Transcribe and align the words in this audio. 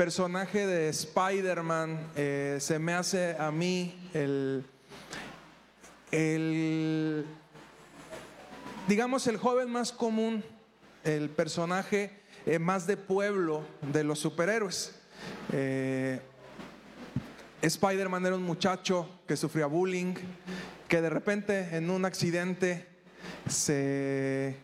personaje 0.00 0.66
de 0.66 0.88
Spider-Man 0.88 2.12
eh, 2.16 2.56
se 2.58 2.78
me 2.78 2.94
hace 2.94 3.36
a 3.38 3.50
mí 3.50 3.94
el, 4.14 4.64
el, 6.10 7.26
digamos, 8.88 9.26
el 9.26 9.36
joven 9.36 9.70
más 9.70 9.92
común, 9.92 10.42
el 11.04 11.28
personaje 11.28 12.18
eh, 12.46 12.58
más 12.58 12.86
de 12.86 12.96
pueblo 12.96 13.62
de 13.92 14.02
los 14.02 14.18
superhéroes. 14.20 14.98
Eh, 15.52 16.18
Spider-Man 17.60 18.24
era 18.24 18.36
un 18.36 18.42
muchacho 18.42 19.06
que 19.28 19.36
sufría 19.36 19.66
bullying, 19.66 20.14
que 20.88 21.02
de 21.02 21.10
repente 21.10 21.76
en 21.76 21.90
un 21.90 22.06
accidente 22.06 22.86
se 23.46 24.56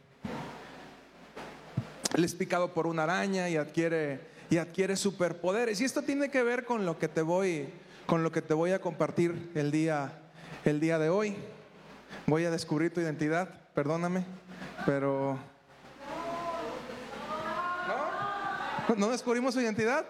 le 2.15 2.25
es 2.25 2.35
picado 2.35 2.73
por 2.73 2.87
una 2.87 3.03
araña 3.03 3.51
y 3.51 3.59
adquiere 3.59 4.35
y 4.51 4.59
adquiere 4.59 4.97
superpoderes. 4.97 5.81
Y 5.81 5.85
esto 5.85 6.03
tiene 6.03 6.31
que 6.31 6.43
ver 6.43 6.65
con 6.65 6.87
lo 6.87 6.99
que 6.99 7.09
te 7.09 7.23
voy 7.23 7.69
con 8.07 8.23
lo 8.23 8.31
que 8.31 8.41
te 8.41 8.55
voy 8.55 8.71
a 8.71 8.81
compartir 8.81 9.51
el 9.57 9.73
día 9.73 10.13
el 10.65 10.81
día 10.81 10.99
de 10.99 11.09
hoy. 11.09 11.37
Voy 12.27 12.45
a 12.45 12.51
descubrir 12.51 12.95
tu 12.95 13.01
identidad, 13.01 13.49
perdóname, 13.75 14.25
pero 14.85 15.39
¿No? 18.89 18.95
¿No 18.97 19.11
descubrimos 19.11 19.55
su 19.55 19.61
identidad? 19.61 20.07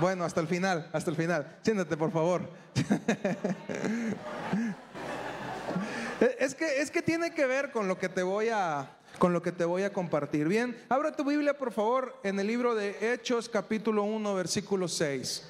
Bueno, 0.00 0.24
hasta 0.24 0.40
el 0.40 0.48
final, 0.48 0.88
hasta 0.92 1.10
el 1.10 1.16
final. 1.16 1.58
Siéntate, 1.62 1.96
por 1.96 2.10
favor. 2.10 2.48
es 6.38 6.54
que 6.54 6.80
es 6.80 6.90
que 6.90 7.02
tiene 7.02 7.34
que 7.34 7.46
ver 7.46 7.70
con 7.70 7.88
lo 7.88 7.98
que 7.98 8.08
te 8.08 8.22
voy 8.22 8.48
a 8.48 8.88
con 9.18 9.32
lo 9.32 9.42
que 9.42 9.52
te 9.52 9.64
voy 9.64 9.82
a 9.82 9.92
compartir. 9.92 10.48
Bien, 10.48 10.76
abra 10.88 11.12
tu 11.12 11.24
Biblia 11.24 11.56
por 11.56 11.72
favor 11.72 12.18
en 12.22 12.38
el 12.40 12.46
libro 12.46 12.74
de 12.74 13.12
Hechos 13.12 13.48
capítulo 13.48 14.02
1 14.04 14.34
versículo 14.34 14.88
6. 14.88 15.44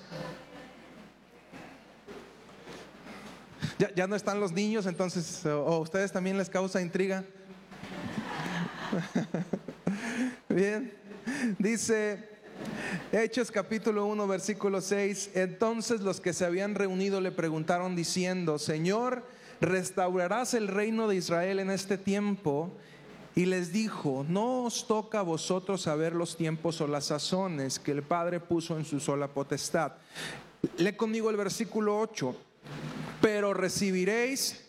Ya, 3.96 4.06
no 4.06 4.14
están 4.14 4.38
los 4.38 4.52
niños, 4.52 4.86
entonces, 4.86 5.44
o 5.46 5.80
ustedes 5.80 6.12
también 6.12 6.38
les 6.38 6.48
causa 6.48 6.80
intriga. 6.80 7.24
Bien, 10.48 10.92
dice 11.58 12.28
Hechos 13.10 13.50
capítulo 13.50 14.06
1 14.06 14.26
versículo 14.28 14.80
6, 14.80 15.30
entonces 15.34 16.00
los 16.00 16.20
que 16.20 16.32
se 16.32 16.44
habían 16.44 16.74
reunido 16.74 17.20
le 17.20 17.32
preguntaron 17.32 17.96
diciendo, 17.96 18.58
Señor, 18.58 19.24
¿restaurarás 19.60 20.54
el 20.54 20.68
reino 20.68 21.08
de 21.08 21.16
Israel 21.16 21.58
en 21.58 21.70
este 21.70 21.98
tiempo? 21.98 22.72
Y 23.34 23.46
les 23.46 23.72
dijo, 23.72 24.24
no 24.28 24.64
os 24.64 24.86
toca 24.86 25.20
a 25.20 25.22
vosotros 25.22 25.82
saber 25.82 26.14
los 26.14 26.36
tiempos 26.36 26.80
o 26.80 26.86
las 26.86 27.06
sazones 27.06 27.78
que 27.78 27.92
el 27.92 28.02
Padre 28.02 28.40
puso 28.40 28.76
en 28.76 28.84
su 28.84 29.00
sola 29.00 29.28
potestad. 29.28 29.92
Lee 30.76 30.92
conmigo 30.92 31.30
el 31.30 31.36
versículo 31.36 31.98
8, 31.98 32.36
pero 33.20 33.54
recibiréis, 33.54 34.64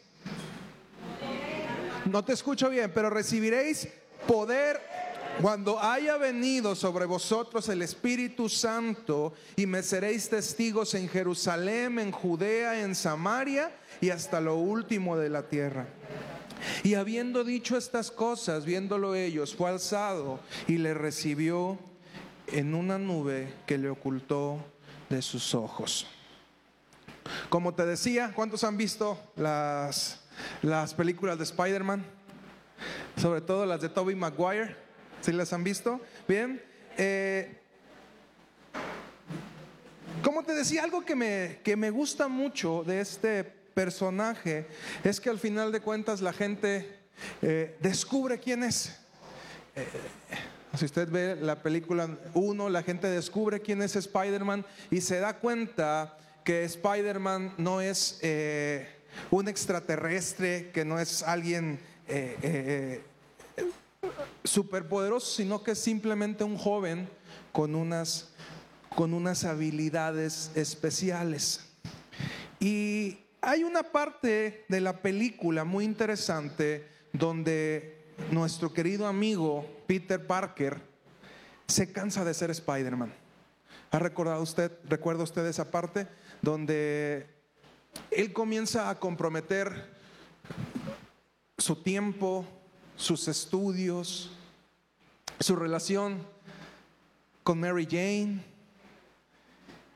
no 2.06 2.24
te 2.24 2.34
escucho 2.34 2.70
bien, 2.70 2.92
pero 2.94 3.10
recibiréis 3.10 3.88
poder 4.28 4.82
cuando 5.42 5.80
haya 5.82 6.18
venido 6.18 6.76
sobre 6.76 7.06
vosotros 7.06 7.68
el 7.70 7.82
Espíritu 7.82 8.48
Santo 8.48 9.34
y 9.56 9.66
me 9.66 9.84
seréis 9.84 10.30
testigos 10.30 10.94
en 10.94 11.10
Jerusalén, 11.10 12.00
en 12.00 12.12
Judea, 12.12 12.82
en 12.82 12.96
Samaria 12.96 13.72
y 14.00 14.10
hasta 14.10 14.40
lo 14.40 14.56
último 14.58 15.18
de 15.18 15.30
la 15.30 15.44
tierra. 15.44 15.88
Y 16.84 16.96
habiendo 16.96 17.44
dicho 17.44 17.78
estas 17.78 18.12
cosas, 18.12 18.66
viéndolo 18.66 19.16
ellos, 19.16 19.56
fue 19.56 19.70
alzado 19.70 20.40
y 20.68 20.78
le 20.78 20.94
recibió 20.94 21.78
en 22.48 22.76
una 22.76 22.98
nube 22.98 23.54
que 23.66 23.78
le 23.78 23.90
ocultó 23.90 24.64
de 25.10 25.22
sus 25.22 25.54
ojos. 25.56 26.08
Como 27.50 27.74
te 27.74 27.86
decía, 27.86 28.32
¿cuántos 28.36 28.64
han 28.64 28.78
visto 28.78 29.18
las, 29.36 30.22
las 30.62 30.94
películas 30.94 31.38
de 31.38 31.46
Spider-Man? 31.46 32.06
Sobre 33.18 33.42
todo 33.42 33.66
las 33.66 33.82
de 33.82 33.90
Tobey 33.90 34.16
Maguire. 34.16 34.76
¿Sí 35.22 35.32
las 35.32 35.54
han 35.54 35.64
visto? 35.64 36.02
Bien. 36.28 36.62
Eh, 36.98 37.60
como 40.22 40.44
te 40.44 40.54
decía, 40.54 40.84
algo 40.84 41.06
que 41.06 41.16
me, 41.16 41.60
que 41.64 41.76
me 41.76 41.90
gusta 41.90 42.28
mucho 42.28 42.84
de 42.86 43.02
este 43.02 43.63
personaje 43.74 44.68
es 45.04 45.20
que 45.20 45.30
al 45.30 45.40
final 45.40 45.72
de 45.72 45.82
cuentas 45.82 46.22
la 46.22 46.34
gente 46.34 47.00
eh, 47.42 47.76
descubre 47.80 48.40
quién 48.40 48.64
es. 48.64 48.96
Eh, 49.76 49.88
si 50.78 50.86
usted 50.86 51.10
ve 51.10 51.36
la 51.36 51.62
película 51.62 52.10
1, 52.34 52.70
la 52.70 52.84
gente 52.84 53.08
descubre 53.08 53.62
quién 53.62 53.82
es 53.82 53.96
Spider-Man 53.96 54.66
y 54.90 55.02
se 55.02 55.20
da 55.20 55.38
cuenta 55.38 56.18
que 56.44 56.64
Spider-Man 56.64 57.54
no 57.58 57.82
es 57.82 58.20
eh, 58.22 58.88
un 59.30 59.48
extraterrestre, 59.48 60.72
que 60.72 60.84
no 60.84 61.00
es 61.00 61.24
alguien 61.24 61.80
superpoderoso, 64.44 65.36
sino 65.36 65.64
que 65.64 65.72
es 65.72 65.80
simplemente 65.80 66.44
un 66.44 66.58
joven 66.58 67.08
con 67.52 67.76
unas, 67.76 68.30
con 68.96 69.14
unas 69.14 69.46
habilidades 69.46 70.52
especiales. 70.56 71.62
Y 72.60 73.23
hay 73.46 73.66
una 73.66 73.84
parte 73.84 74.64
de 74.70 74.80
la 74.80 75.02
película 75.02 75.66
muy 75.66 75.84
interesante 75.84 76.88
donde 77.12 78.14
nuestro 78.32 78.72
querido 78.72 79.06
amigo 79.06 79.70
Peter 79.86 80.26
Parker 80.26 80.82
se 81.68 81.92
cansa 81.92 82.24
de 82.24 82.34
ser 82.34 82.52
Spider-Man. 82.52 83.14
¿Ha 83.92 84.00
recordado 84.00 84.42
usted, 84.42 84.72
recuerda 84.88 85.24
usted 85.24 85.46
esa 85.46 85.70
parte 85.70 86.08
donde 86.42 87.28
él 88.12 88.32
comienza 88.32 88.90
a 88.90 88.98
comprometer 88.98 89.92
su 91.58 91.76
tiempo, 91.76 92.46
sus 92.96 93.28
estudios, 93.28 94.32
su 95.42 95.58
relación 95.58 96.26
con 97.44 97.60
Mary 97.60 97.86
Jane, 97.92 98.42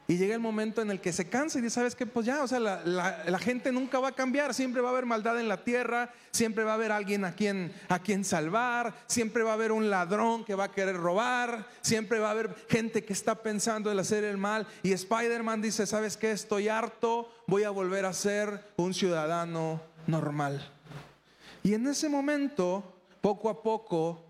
y 0.10 0.16
llega 0.16 0.34
el 0.34 0.40
momento 0.40 0.82
en 0.82 0.90
el 0.90 1.02
que 1.02 1.12
se 1.12 1.28
cansa 1.28 1.60
y 1.60 1.62
dice, 1.62 1.76
¿sabes 1.76 1.94
qué? 1.94 2.06
Pues 2.06 2.26
ya, 2.26 2.42
o 2.42 2.48
sea, 2.48 2.62
la, 2.62 3.40
gente 3.40 3.74
nunca 3.74 4.00
va 4.00 4.10
a 4.10 4.12
cambiar, 4.14 4.54
siempre 4.54 4.82
va 4.82 4.88
a 4.88 4.92
haber 4.94 5.06
maldad 5.06 5.38
en 5.38 5.50
la 5.50 5.66
tierra, 5.66 6.14
siempre 6.32 6.64
va 6.64 6.72
a 6.72 6.76
haber 6.76 6.94
alguien 6.94 7.26
a 7.26 7.36
quien, 7.36 7.74
a 7.90 8.00
quien 8.00 8.24
salvar, 8.24 8.94
siempre 9.06 9.44
va 9.44 9.52
a 9.52 9.56
haber 9.56 9.74
un 9.74 9.90
ladrón 9.90 10.46
que 10.46 10.56
va 10.56 10.66
a 10.66 10.72
querer 10.72 10.96
robar, 10.96 11.68
siempre 11.82 12.20
va 12.20 12.30
a 12.30 12.32
haber 12.32 12.56
gente 12.70 13.04
que 13.04 13.12
está 13.12 13.44
pensando 13.44 13.92
en 13.92 14.00
hacer 14.00 14.24
el 14.24 14.38
mal. 14.38 14.66
Y 14.82 14.94
Spider-Man 14.94 15.62
dice, 15.62 15.86
¿sabes 15.86 16.16
qué? 16.16 16.32
Estoy 16.32 16.70
harto, 16.70 17.30
voy 17.46 17.64
a 17.64 17.70
volver 17.70 18.06
a 18.06 18.14
ser 18.14 18.64
un 18.78 18.94
ciudadano 18.94 19.82
normal. 20.08 20.72
Y 21.64 21.74
en 21.74 21.86
ese 21.86 22.08
momento, 22.08 22.82
poco 23.20 23.50
a 23.50 23.62
poco, 23.62 24.24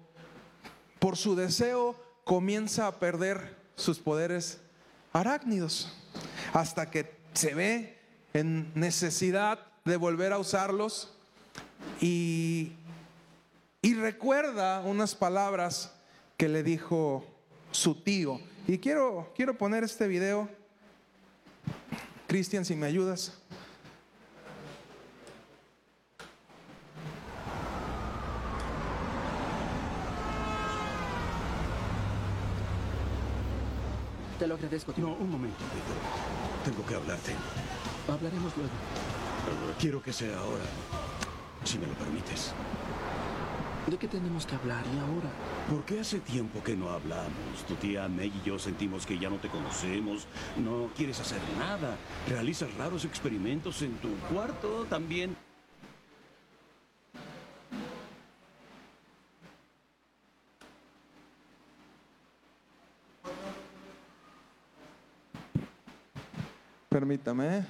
por 0.98 1.18
su 1.18 1.36
deseo, 1.36 1.96
comienza 2.24 2.88
a 2.88 3.00
perder 3.00 3.56
sus 3.76 4.00
poderes 4.00 4.60
arácnidos, 5.14 5.94
hasta 6.54 6.90
que 6.90 7.12
se 7.34 7.54
ve 7.54 7.98
en 8.34 8.72
necesidad 8.76 9.60
de 9.86 9.98
volver 9.98 10.34
a 10.34 10.40
usarlos 10.40 11.14
y, 12.02 12.74
y 13.82 13.94
recuerda 13.94 14.82
unas 14.82 15.16
palabras 15.16 15.94
que 16.36 16.50
le 16.50 16.64
dijo 16.64 17.26
su 17.72 17.96
tío. 17.96 18.40
Y 18.68 18.78
quiero, 18.80 19.32
quiero 19.36 19.58
poner 19.58 19.84
este 19.84 20.08
video. 20.08 20.50
Cristian, 22.28 22.66
si 22.66 22.76
me 22.76 22.86
ayudas. 22.86 23.34
Te 34.48 34.52
lo 34.52 34.56
agradezco. 34.56 34.94
No, 34.96 35.12
un 35.12 35.30
momento, 35.30 35.58
Peter. 35.58 36.64
Tengo 36.64 36.88
que 36.88 36.96
hablarte. 36.96 37.34
Hablaremos 38.08 38.54
luego. 38.56 38.72
Quiero 39.78 40.02
que 40.02 40.14
sea 40.14 40.40
ahora, 40.40 40.64
si 41.66 41.78
me 41.78 41.86
lo 41.86 41.94
permites. 41.96 42.54
¿De 43.88 43.98
qué 43.98 44.08
tenemos 44.08 44.46
que 44.46 44.56
hablar 44.56 44.86
y 44.86 45.00
ahora? 45.00 45.30
Porque 45.70 46.00
hace 46.00 46.22
tiempo 46.22 46.64
que 46.64 46.78
no 46.78 46.92
hablamos. 46.92 47.66
Tu 47.68 47.76
tía 47.76 48.08
Meg 48.08 48.32
y 48.34 48.48
yo 48.48 48.58
sentimos 48.58 49.06
que 49.06 49.20
ya 49.20 49.30
no 49.30 49.36
te 49.36 49.50
conocemos. 49.50 50.28
No 50.56 50.92
quieres 50.96 51.20
hacer 51.20 51.42
nada. 51.60 51.98
Realizas 52.30 52.74
raros 52.76 53.04
experimentos 53.04 53.82
en 53.82 53.98
tu 53.98 54.14
cuarto 54.34 54.86
también. 54.90 55.36
para 67.08 67.16
mim 67.16 67.18
também. 67.18 67.66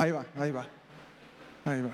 Ahí 0.00 0.12
va, 0.12 0.24
ahí 0.34 0.50
va. 0.50 0.66
Ahí 1.66 1.82
va. 1.82 1.90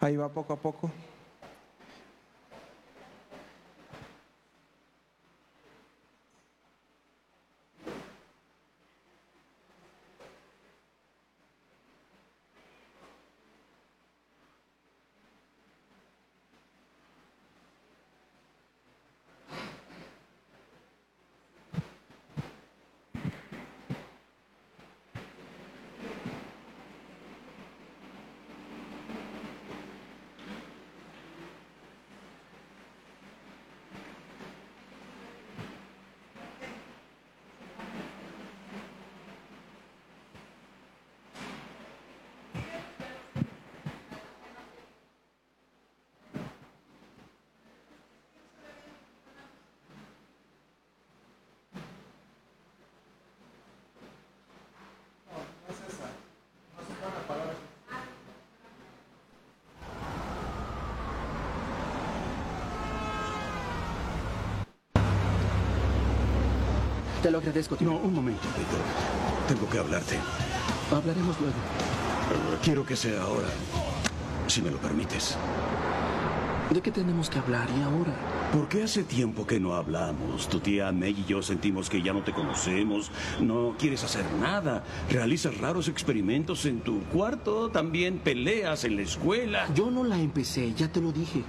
Ahí 0.00 0.16
va 0.18 0.28
poco 0.28 0.52
a 0.52 0.56
poco. 0.56 0.90
Te 67.22 67.30
lo 67.30 67.38
agradezco, 67.38 67.76
tío. 67.76 67.90
No, 67.90 67.96
un 67.96 68.14
momento, 68.14 68.42
Peter. 68.48 68.80
Tengo 69.48 69.68
que 69.68 69.78
hablarte. 69.78 70.16
Hablaremos 70.90 71.36
luego. 71.40 71.56
Quiero 72.62 72.84
que 72.86 72.96
sea 72.96 73.22
ahora, 73.22 73.48
si 74.46 74.62
me 74.62 74.70
lo 74.70 74.78
permites. 74.78 75.36
¿De 76.70 76.80
qué 76.80 76.92
tenemos 76.92 77.28
que 77.28 77.40
hablar 77.40 77.68
y 77.76 77.82
ahora? 77.82 78.14
Porque 78.52 78.84
hace 78.84 79.02
tiempo 79.02 79.44
que 79.44 79.58
no 79.58 79.74
hablamos. 79.74 80.48
Tu 80.48 80.60
tía 80.60 80.92
Meg 80.92 81.18
y 81.18 81.24
yo 81.24 81.42
sentimos 81.42 81.90
que 81.90 82.00
ya 82.00 82.12
no 82.12 82.22
te 82.22 82.32
conocemos. 82.32 83.10
No 83.40 83.74
quieres 83.76 84.04
hacer 84.04 84.24
nada. 84.40 84.84
Realizas 85.10 85.58
raros 85.58 85.88
experimentos 85.88 86.64
en 86.66 86.80
tu 86.80 87.00
cuarto. 87.04 87.70
También 87.70 88.18
peleas 88.18 88.84
en 88.84 88.96
la 88.96 89.02
escuela. 89.02 89.66
Yo 89.74 89.90
no 89.90 90.04
la 90.04 90.20
empecé, 90.20 90.72
ya 90.74 90.90
te 90.90 91.00
lo 91.00 91.10
dije. 91.10 91.42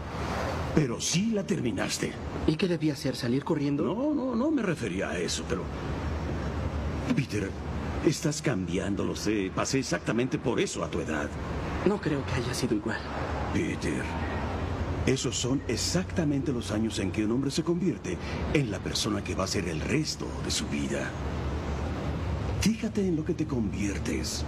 Pero 0.75 1.01
sí 1.01 1.31
la 1.31 1.43
terminaste. 1.43 2.13
¿Y 2.47 2.55
qué 2.55 2.67
debía 2.67 2.93
hacer? 2.93 3.15
¿Salir 3.15 3.43
corriendo? 3.43 3.83
No, 3.83 4.13
no, 4.13 4.35
no 4.35 4.51
me 4.51 4.61
refería 4.61 5.09
a 5.09 5.17
eso, 5.19 5.43
pero... 5.47 5.63
Peter, 7.15 7.49
estás 8.05 8.41
cambiando, 8.41 9.03
lo 9.03 9.15
sé. 9.15 9.51
Pasé 9.53 9.79
exactamente 9.79 10.37
por 10.37 10.59
eso 10.59 10.83
a 10.83 10.89
tu 10.89 11.01
edad. 11.01 11.29
No 11.85 11.99
creo 11.99 12.25
que 12.25 12.33
haya 12.35 12.53
sido 12.53 12.75
igual. 12.75 12.99
Peter, 13.53 14.03
esos 15.05 15.35
son 15.35 15.61
exactamente 15.67 16.53
los 16.53 16.71
años 16.71 16.99
en 16.99 17.11
que 17.11 17.25
un 17.25 17.31
hombre 17.31 17.51
se 17.51 17.63
convierte 17.63 18.17
en 18.53 18.71
la 18.71 18.79
persona 18.79 19.23
que 19.23 19.35
va 19.35 19.43
a 19.43 19.47
ser 19.47 19.67
el 19.67 19.81
resto 19.81 20.25
de 20.45 20.51
su 20.51 20.67
vida. 20.67 21.09
Fíjate 22.61 23.05
en 23.05 23.15
lo 23.15 23.25
que 23.25 23.33
te 23.33 23.45
conviertes. 23.45 24.45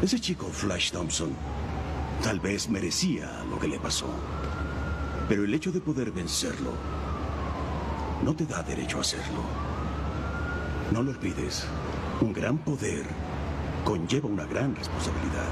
Ese 0.00 0.20
chico, 0.20 0.46
Flash 0.46 0.92
Thompson, 0.92 1.30
tal 2.22 2.40
vez 2.40 2.68
merecía 2.68 3.42
lo 3.50 3.58
que 3.58 3.68
le 3.68 3.78
pasó. 3.78 4.06
Pero 5.28 5.44
el 5.44 5.54
hecho 5.54 5.72
de 5.72 5.80
poder 5.80 6.10
vencerlo 6.10 6.72
no 8.24 8.34
te 8.34 8.46
da 8.46 8.62
derecho 8.62 8.98
a 8.98 9.02
hacerlo. 9.02 9.42
No 10.92 11.02
lo 11.02 11.10
olvides. 11.10 11.66
Un 12.20 12.32
gran 12.32 12.58
poder 12.58 13.04
conlleva 13.84 14.28
una 14.28 14.44
gran 14.44 14.74
responsabilidad. 14.74 15.46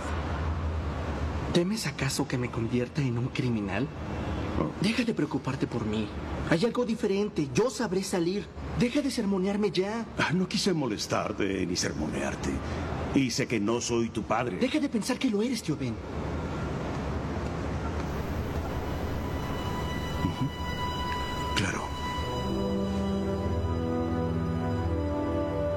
¿Temes 1.52 1.86
acaso 1.86 2.26
que 2.26 2.38
me 2.38 2.50
convierta 2.50 3.00
en 3.02 3.18
un 3.18 3.28
criminal? 3.28 3.86
Deja 4.80 5.04
de 5.04 5.14
preocuparte 5.14 5.66
por 5.66 5.84
mí. 5.84 6.08
Hay 6.50 6.64
algo 6.64 6.84
diferente. 6.84 7.48
Yo 7.54 7.70
sabré 7.70 8.02
salir. 8.02 8.46
Deja 8.78 9.00
de 9.02 9.10
sermonearme 9.10 9.70
ya. 9.70 10.06
Ah, 10.18 10.32
No 10.32 10.48
quise 10.48 10.72
molestarte 10.72 11.66
ni 11.66 11.76
sermonearte. 11.76 12.50
Y 13.14 13.30
sé 13.30 13.46
que 13.46 13.60
no 13.60 13.80
soy 13.80 14.08
tu 14.10 14.22
padre. 14.22 14.58
Deja 14.58 14.80
de 14.80 14.88
pensar 14.88 15.18
que 15.18 15.30
lo 15.30 15.42
eres, 15.42 15.62
tío 15.62 15.76
Ben. 15.76 15.94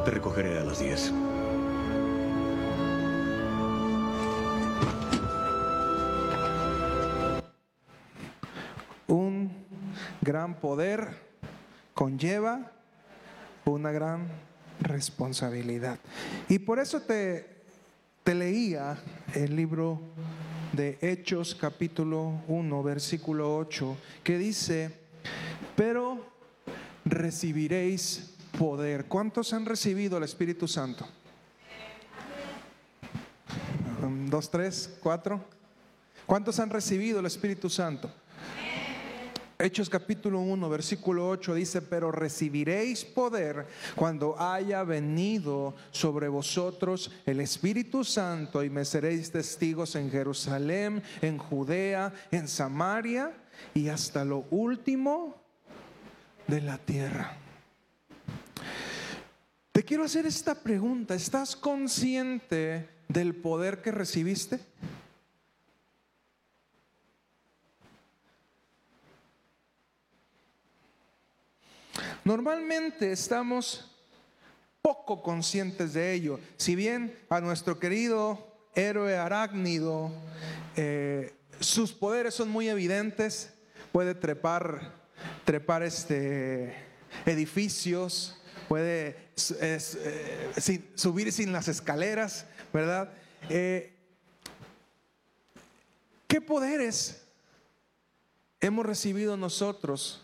Te 0.09 0.15
recogeré 0.15 0.57
a 0.57 0.63
las 0.63 0.79
10. 0.79 1.11
Un 9.06 9.51
gran 10.21 10.56
poder 10.56 11.09
conlleva 11.94 12.71
una 13.66 13.92
gran 13.92 14.28
responsabilidad. 14.81 15.99
Y 16.47 16.57
por 16.57 16.80
eso 16.80 17.01
te, 17.01 17.45
te 18.23 18.33
leía 18.33 18.97
el 19.35 19.56
libro 19.56 20.01
de 20.73 20.97
Hechos 21.01 21.54
capítulo 21.54 22.42
1, 22.47 22.81
versículo 22.81 23.56
8, 23.57 23.95
que 24.23 24.39
dice, 24.39 24.89
pero 25.75 26.25
recibiréis 27.06 28.38
poder. 28.59 29.06
¿Cuántos 29.06 29.54
han 29.54 29.66
recibido 29.66 30.18
el 30.18 30.25
Espíritu 30.25 30.68
Santo? 30.68 31.07
Dos, 34.28 34.51
tres, 34.51 34.97
cuatro. 35.01 35.39
¿Cuántos 36.25 36.59
han 36.59 36.69
recibido 36.69 37.21
el 37.21 37.25
Espíritu 37.25 37.69
Santo? 37.69 38.11
Hechos 39.57 39.89
capítulo 39.89 40.42
1, 40.42 40.69
versículo 40.69 41.30
8 41.30 41.54
dice, 41.54 41.81
pero 41.81 42.11
recibiréis 42.11 43.06
poder 43.06 43.66
cuando 43.95 44.37
haya 44.37 44.83
venido 44.83 45.73
sobre 45.92 46.28
vosotros 46.28 47.11
el 47.25 47.39
Espíritu 47.39 48.04
Santo 48.04 48.61
y 48.61 48.69
me 48.69 48.83
seréis 48.83 49.31
testigos 49.31 49.95
en 49.95 50.11
Jerusalén, 50.11 51.01
en 51.21 51.37
Judea, 51.37 52.13
en 52.30 52.49
Samaria 52.49 53.31
y 53.73 53.87
hasta 53.87 54.25
lo 54.25 54.45
último 54.49 55.35
de 56.47 56.61
la 56.61 56.78
tierra. 56.78 57.48
Te 59.71 59.83
quiero 59.83 60.04
hacer 60.04 60.26
esta 60.26 60.56
pregunta, 60.56 61.14
¿estás 61.14 61.56
consciente 61.56 62.90
del 63.07 63.35
poder 63.35 63.81
que 63.81 63.92
recibiste? 63.92 64.59
Normalmente 72.23 73.11
estamos 73.11 73.90
poco 74.81 75.21
conscientes 75.21 75.94
de 75.94 76.14
ello. 76.14 76.40
Si 76.57 76.76
bien 76.76 77.18
a 77.30 77.40
nuestro 77.42 77.80
querido 77.80 78.69
héroe 78.76 79.18
arácnido, 79.18 80.11
eh, 80.76 81.33
sus 81.59 81.92
poderes 81.92 82.33
son 82.33 82.49
muy 82.49 82.69
evidentes, 82.69 83.54
puede 83.92 84.16
trepar, 84.16 84.94
trepar 85.45 85.83
este, 85.83 86.76
edificios, 87.26 88.40
puede 88.68 89.29
eh, 89.59 90.51
sin- 90.57 90.85
subir 90.95 91.31
sin 91.31 91.51
las 91.51 91.67
escaleras, 91.67 92.45
¿verdad? 92.73 93.09
Eh, 93.49 93.93
¿Qué 96.27 96.41
poderes 96.41 97.23
hemos 98.61 98.85
recibido 98.85 99.37
nosotros 99.37 100.21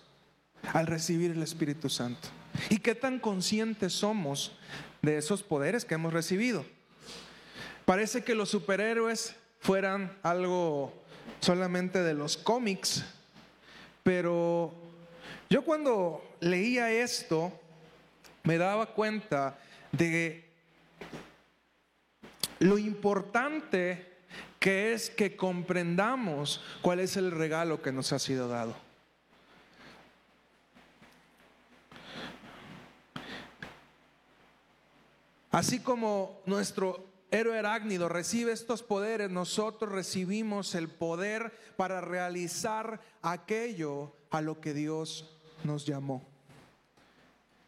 al 0.74 0.88
recibir 0.88 1.31
el 1.31 1.41
Espíritu 1.41 1.89
Santo? 1.89 2.27
¿Y 2.69 2.77
qué 2.79 2.95
tan 2.95 3.19
conscientes 3.19 3.93
somos 3.93 4.53
de 5.01 5.17
esos 5.17 5.43
poderes 5.43 5.84
que 5.86 5.95
hemos 5.95 6.13
recibido? 6.13 6.65
Parece 7.86 8.24
que 8.24 8.36
los 8.36 8.50
superhéroes 8.50 9.36
fueran 9.60 10.15
algo 10.24 10.93
solamente 11.39 12.01
de 12.03 12.13
los 12.13 12.38
cómics, 12.38 13.03
pero 14.03 14.74
yo 15.50 15.63
cuando 15.63 16.24
leía 16.39 16.91
esto, 16.91 17.51
me 18.46 18.58
daba 18.58 18.86
cuenta 18.88 19.58
de 19.92 20.46
lo 22.60 22.78
importante 22.78 24.14
que 24.60 24.94
es 24.94 25.10
que 25.10 25.36
comprendamos 25.36 26.62
cuál 26.82 27.00
es 27.00 27.18
el 27.18 27.32
regalo 27.32 27.82
que 27.82 27.92
nos 27.92 28.14
ha 28.14 28.20
sido 28.20 28.48
dado. 28.48 28.75
Así 35.52 35.80
como 35.80 36.42
nuestro 36.46 37.06
héroe 37.32 37.58
arácnido 37.58 38.10
recibe 38.10 38.52
estos 38.52 38.84
poderes, 38.84 39.30
nosotros 39.30 39.92
recibimos 39.92 40.75
el 40.75 40.90
poder 40.90 41.54
para 41.78 42.02
realizar 42.02 43.00
aquello 43.22 44.14
a 44.32 44.42
lo 44.42 44.60
que 44.60 44.74
Dios 44.74 45.38
nos 45.64 45.86
llamó. 45.86 46.35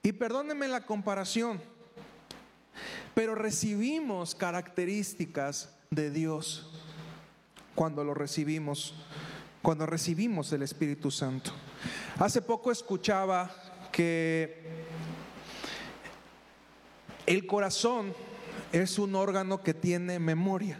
Y 0.07 0.13
perdónenme 0.13 0.69
la 0.69 0.85
comparación, 0.85 1.59
pero 3.13 3.35
recibimos 3.35 4.35
características 4.35 5.75
de 5.91 6.11
Dios 6.11 6.71
cuando 7.75 8.05
lo 8.05 8.13
recibimos, 8.13 8.93
cuando 9.61 9.85
recibimos 9.85 10.53
el 10.53 10.61
Espíritu 10.61 11.11
Santo. 11.11 11.51
Hace 12.19 12.41
poco 12.41 12.71
escuchaba 12.71 13.53
que 13.91 14.85
el 17.25 17.45
corazón 17.45 18.13
es 18.71 18.99
un 18.99 19.13
órgano 19.13 19.61
que 19.61 19.73
tiene 19.73 20.19
memoria. 20.19 20.79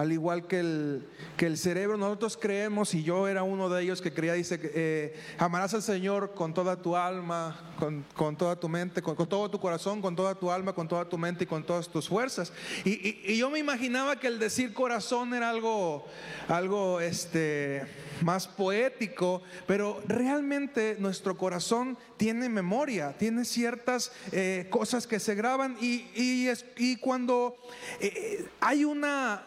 Al 0.00 0.12
igual 0.12 0.46
que 0.46 0.60
el, 0.60 1.06
que 1.36 1.44
el 1.44 1.58
cerebro, 1.58 1.98
nosotros 1.98 2.38
creemos, 2.40 2.94
y 2.94 3.02
yo 3.02 3.28
era 3.28 3.42
uno 3.42 3.68
de 3.68 3.82
ellos 3.82 4.00
que 4.00 4.14
creía, 4.14 4.32
dice, 4.32 4.58
eh, 4.62 5.14
amarás 5.36 5.74
al 5.74 5.82
Señor 5.82 6.32
con 6.32 6.54
toda 6.54 6.80
tu 6.80 6.96
alma, 6.96 7.74
con, 7.78 8.36
toda 8.36 8.56
tu 8.58 8.66
mente, 8.70 9.02
con, 9.02 9.14
todo 9.28 9.50
tu 9.50 9.60
corazón, 9.60 10.00
con 10.00 10.16
toda 10.16 10.34
tu 10.34 10.50
alma, 10.50 10.72
con 10.72 10.88
toda 10.88 11.06
tu 11.06 11.18
mente 11.18 11.44
y 11.44 11.46
con 11.46 11.64
todas 11.64 11.86
tus 11.86 12.08
fuerzas. 12.08 12.50
Y, 12.82 13.36
yo 13.36 13.50
me 13.50 13.58
imaginaba 13.58 14.18
que 14.18 14.28
el 14.28 14.38
decir 14.38 14.72
corazón 14.72 15.34
era 15.34 15.50
algo, 15.50 16.06
algo 16.48 16.98
este, 16.98 17.86
más 18.22 18.48
poético, 18.48 19.42
pero 19.66 20.00
realmente 20.06 20.96
nuestro 20.98 21.36
corazón 21.36 21.98
tiene 22.16 22.48
memoria, 22.48 23.14
tiene 23.18 23.44
ciertas 23.44 24.12
eh, 24.32 24.66
cosas 24.70 25.06
que 25.06 25.20
se 25.20 25.34
graban 25.34 25.76
y, 25.78 26.06
y 26.14 26.96
cuando 26.96 27.54
eh, 28.00 28.48
hay 28.60 28.86
una 28.86 29.46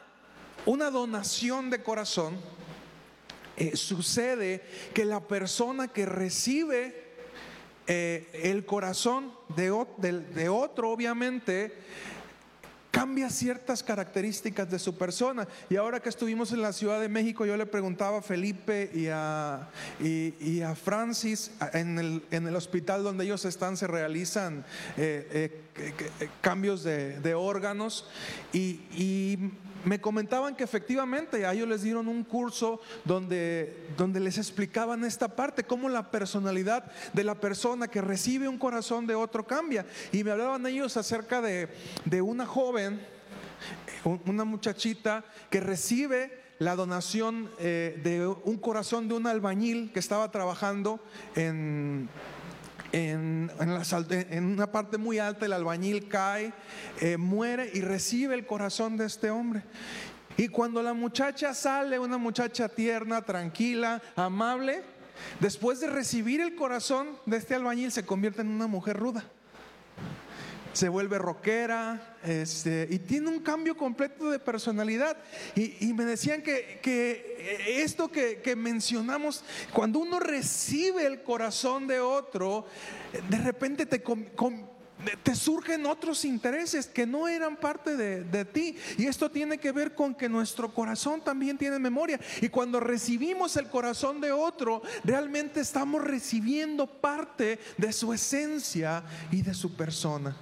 una 0.65 0.89
donación 0.89 1.70
de 1.70 1.84
corazón, 1.84 2.36
eh, 3.55 3.75
sucede 3.75 4.63
que 4.93 5.05
la 5.05 5.20
persona 5.20 5.88
que 5.88 6.05
recibe 6.05 7.03
eh, 7.86 8.29
el 8.43 8.65
corazón 8.65 9.32
de, 9.55 9.70
otro, 10.50 10.89
obviamente, 10.89 11.74
cambia 12.89 13.29
ciertas 13.29 13.84
características 13.84 14.72
de 14.72 14.79
su 14.79 14.98
persona. 14.98 15.48
Y 15.70 15.75
ahora 15.75 16.00
que 16.00 16.10
estuvimos 16.10 16.51
en 16.51 16.62
la 16.62 16.74
Ciudad 16.74 17.00
de 17.00 17.10
México, 17.10 17.46
yo 17.46 17.58
le 17.58 17.65
preguntaba 17.65 18.20
a 18.20 18.22
Felipe 18.22 18.89
y 18.93 19.08
a, 19.08 19.67
Francis, 20.82 21.51
en 21.74 22.00
el, 22.32 22.55
hospital 22.55 23.03
donde 23.03 23.25
ellos 23.25 23.46
están, 23.46 23.77
se 23.77 23.86
realizan 23.86 24.65
eh, 24.98 25.62
cambios 26.42 26.84
de, 26.84 27.34
órganos 27.36 28.08
y, 28.51 29.38
me 29.84 30.00
comentaban 30.00 30.56
que 30.56 30.63
efectivamente 30.63 31.46
a 31.46 31.51
ellos 31.51 31.68
les 31.68 31.82
dieron 31.82 32.08
un 32.08 32.24
curso 32.24 32.80
donde, 33.03 33.89
donde 33.98 34.22
les 34.22 34.38
explicaban 34.38 35.03
esta 35.03 35.36
parte, 35.36 35.65
cómo 35.65 35.89
la 35.89 36.10
personalidad 36.10 36.89
de 37.12 37.25
la 37.25 37.36
persona 37.36 37.89
que 37.89 38.00
recibe 38.00 38.48
un 38.48 38.58
corazón 38.58 39.08
de 39.08 39.15
otro 39.15 39.46
cambia. 39.46 39.86
Y 40.13 40.24
me 40.24 40.32
hablaban 40.32 40.65
ellos 40.68 40.96
acerca 40.96 41.42
de, 41.42 41.68
de 42.06 42.22
una 42.22 42.46
joven, 42.46 43.06
una 44.25 44.46
muchachita 44.46 45.25
que 45.50 45.60
recibe 45.60 46.44
la 46.60 46.75
donación 46.75 47.50
eh, 47.60 48.00
de 48.03 48.25
un 48.25 48.58
corazón 48.58 49.08
de 49.08 49.15
un 49.15 49.27
albañil 49.27 49.92
que 49.92 50.00
estaba 50.00 50.32
trabajando 50.32 51.00
en 51.36 52.10
en, 52.93 53.51
una 53.59 54.71
parte 54.71 54.97
muy 54.97 55.19
alta 55.19 55.45
el 55.45 55.53
albañil 55.53 56.07
cae, 56.07 56.53
eh, 57.01 57.17
muere 57.17 57.69
y 57.73 57.81
recibe 57.81 58.35
el 58.35 58.45
corazón 58.45 58.95
de 58.97 59.05
este 59.05 59.29
hombre. 59.29 59.63
Y 60.38 60.47
cuando 60.47 60.81
la 60.81 60.93
muchacha 60.93 61.53
sale, 61.53 62.00
una 62.00 62.17
muchacha 62.17 62.69
tierna, 62.69 63.21
tranquila, 63.21 64.01
amable, 64.15 64.83
después 65.39 65.79
de 65.79 65.88
recibir 65.88 66.39
el 66.39 66.55
corazón 66.55 67.07
de 67.25 67.38
este 67.38 67.55
albañil 67.55 67.91
se 67.91 68.05
convierte 68.05 68.41
en 68.41 68.47
una 68.47 68.67
mujer 68.67 68.97
ruda 68.97 69.23
se 70.74 70.89
vuelve 70.89 71.20
rockera 71.20 72.18
este, 72.24 72.88
y 72.89 73.00
tiene 73.00 73.30
un 73.30 73.39
cambio 73.39 73.77
completo 73.77 74.30
de 74.30 74.39
personalidad. 74.39 75.18
Y, 75.56 75.94
me 75.94 76.03
decían 76.06 76.42
que, 76.42 76.82
esto 77.68 78.10
que, 78.12 78.56
mencionamos, 78.58 79.44
cuando 79.72 80.00
uno 80.00 80.20
recibe 80.20 81.06
el 81.06 81.22
corazón 81.22 81.88
de 81.88 82.00
otro, 82.00 82.65
de 83.30 83.38
repente 83.38 83.86
te, 83.86 84.01
te 85.22 85.36
surgen 85.36 85.86
otros 85.86 86.25
intereses 86.25 86.88
que 86.88 87.06
no 87.06 87.27
eran 87.27 87.56
parte 87.56 87.96
de, 87.96 88.24
de, 88.24 88.46
ti. 88.46 88.75
Y 88.98 89.06
esto 89.06 89.30
tiene 89.30 89.60
que 89.60 89.72
ver 89.72 89.94
con 89.94 90.15
que 90.15 90.27
nuestro 90.27 90.74
corazón 90.74 91.22
también 91.22 91.58
tiene 91.58 91.77
memoria. 91.77 92.20
Y 92.42 92.50
cuando 92.50 92.80
recibimos 92.80 93.56
el 93.58 93.70
corazón 93.70 94.20
de 94.22 94.32
otro, 94.32 94.82
realmente 95.03 95.60
estamos 95.60 96.03
recibiendo 96.03 96.88
parte 96.88 97.60
de 97.77 97.94
su 97.94 98.12
esencia 98.12 99.03
y 99.32 99.44
de 99.44 99.53
su 99.53 99.75
persona. 99.75 100.36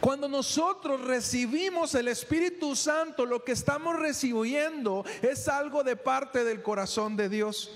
Cuando 0.00 0.28
nosotros 0.28 1.02
recibimos 1.02 1.94
el 1.94 2.08
Espíritu 2.08 2.74
Santo, 2.74 3.26
lo 3.26 3.44
que 3.44 3.52
estamos 3.52 3.98
recibiendo 3.98 5.04
es 5.20 5.46
algo 5.46 5.84
de 5.84 5.94
parte 5.94 6.42
del 6.42 6.62
corazón 6.62 7.16
de 7.16 7.28
Dios. 7.28 7.70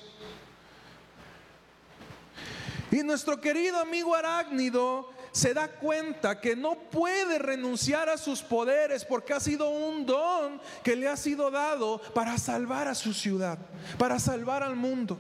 Y 2.91 3.03
nuestro 3.03 3.41
querido 3.41 3.79
amigo 3.79 4.15
Arácnido 4.15 5.11
se 5.33 5.53
da 5.53 5.69
cuenta 5.69 6.41
que 6.41 6.55
no 6.55 6.77
puede 6.77 7.41
renunciar 7.41 8.09
a 8.09 8.17
sus 8.17 8.41
poderes 8.41 9.05
porque 9.05 9.35
ha 9.35 9.41
sido 9.41 9.69
un 9.69 10.07
don 10.07 10.61
que 10.83 10.95
le 10.95 11.09
ha 11.09 11.17
sido 11.17 11.51
dado 11.51 12.01
para 12.15 12.39
salvar 12.39 12.89
a 12.89 12.95
su 12.95 13.13
ciudad, 13.13 13.59
para 13.99 14.19
salvar 14.19 14.63
al 14.63 14.77
mundo. 14.77 15.19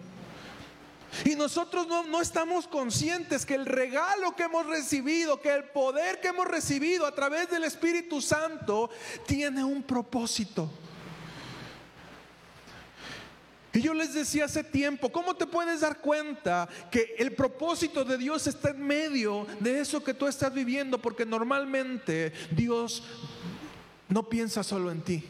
Y 1.24 1.36
nosotros 1.36 1.86
no, 1.86 2.20
estamos 2.20 2.66
conscientes 2.66 3.46
que 3.46 3.54
el 3.54 3.66
regalo 3.66 4.34
que 4.34 4.44
hemos 4.44 4.66
recibido, 4.66 5.40
que 5.40 5.54
el 5.54 5.64
poder 5.64 6.20
que 6.20 6.28
hemos 6.28 6.46
recibido 6.46 7.06
a 7.06 7.14
través 7.14 7.48
del 7.50 7.64
Espíritu 7.64 8.20
Santo 8.20 8.90
tiene 9.26 9.62
un 9.62 9.82
propósito. 9.82 10.70
Y 13.72 13.80
yo 13.80 13.92
les 13.92 14.14
decía 14.14 14.44
hace 14.44 14.62
tiempo, 14.62 15.10
¿cómo 15.10 15.34
te 15.34 15.46
puedes 15.46 15.80
dar 15.80 15.98
cuenta 15.98 16.68
que 16.92 17.16
el 17.18 17.34
propósito 17.34 18.04
de 18.04 18.16
Dios 18.16 18.46
está 18.46 18.70
en 18.70 18.86
medio 18.86 19.46
de 19.58 19.80
eso 19.80 20.02
que 20.02 20.14
tú 20.14 20.28
estás 20.28 20.54
viviendo? 20.54 21.02
Porque 21.02 21.26
normalmente 21.26 22.32
Dios 22.52 23.02
no 24.08 24.28
piensa 24.28 24.62
solo 24.62 24.92
en 24.92 25.02
ti. 25.02 25.24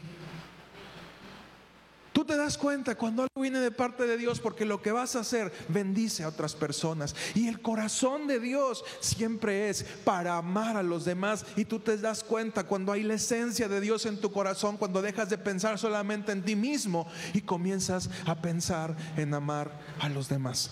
Tú 2.15 2.23
te 2.23 2.37
das 2.37 2.57
cuenta 2.57 2.95
cuando 2.95 3.23
algo 3.23 3.41
viene 3.41 3.59
de 3.59 3.71
parte 3.71 4.07
de 4.07 4.17
Dios 4.17 4.39
porque 4.39 4.63
lo 4.63 4.81
que 4.81 4.93
vas 4.93 5.17
a 5.17 5.19
hacer 5.19 5.51
bendice 5.67 6.23
a 6.23 6.29
otras 6.29 6.55
personas. 6.55 7.13
Y 7.33 7.49
el 7.49 7.61
corazón 7.61 8.25
de 8.25 8.39
Dios 8.39 8.85
siempre 9.01 9.67
es 9.67 9.83
para 9.83 10.37
amar 10.37 10.77
a 10.77 10.81
los 10.81 11.03
demás. 11.03 11.45
Y 11.57 11.65
tú 11.65 11.81
te 11.81 11.97
das 11.97 12.23
cuenta 12.23 12.63
cuando 12.63 12.93
hay 12.93 13.03
la 13.03 13.15
esencia 13.15 13.67
de 13.67 13.81
Dios 13.81 14.05
en 14.05 14.21
tu 14.21 14.31
corazón, 14.31 14.77
cuando 14.77 15.01
dejas 15.01 15.29
de 15.29 15.37
pensar 15.37 15.77
solamente 15.77 16.31
en 16.31 16.45
ti 16.45 16.55
mismo 16.55 17.05
y 17.33 17.41
comienzas 17.41 18.09
a 18.25 18.35
pensar 18.35 18.95
en 19.17 19.33
amar 19.33 19.77
a 19.99 20.07
los 20.07 20.29
demás. 20.29 20.71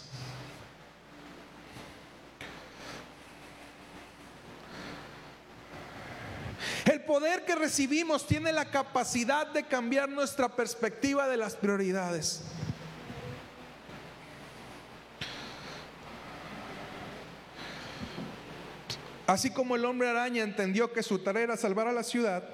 El 7.03 7.07
poder 7.07 7.43
que 7.43 7.55
recibimos 7.55 8.25
tiene 8.25 8.53
la 8.53 8.71
capacidad 8.71 9.45
de 9.47 9.63
cambiar 9.63 10.07
nuestra 10.07 10.47
perspectiva 10.47 11.27
de 11.27 11.35
las 11.35 11.53
prioridades. 11.53 12.43
Así 19.27 19.49
como 19.49 19.75
el 19.75 19.83
hombre 19.83 20.07
araña 20.07 20.43
entendió 20.43 20.93
que 20.93 21.03
su 21.03 21.19
tarea 21.19 21.43
era 21.43 21.57
salvar 21.57 21.89
a 21.89 21.91
la 21.91 22.03
ciudad, 22.03 22.45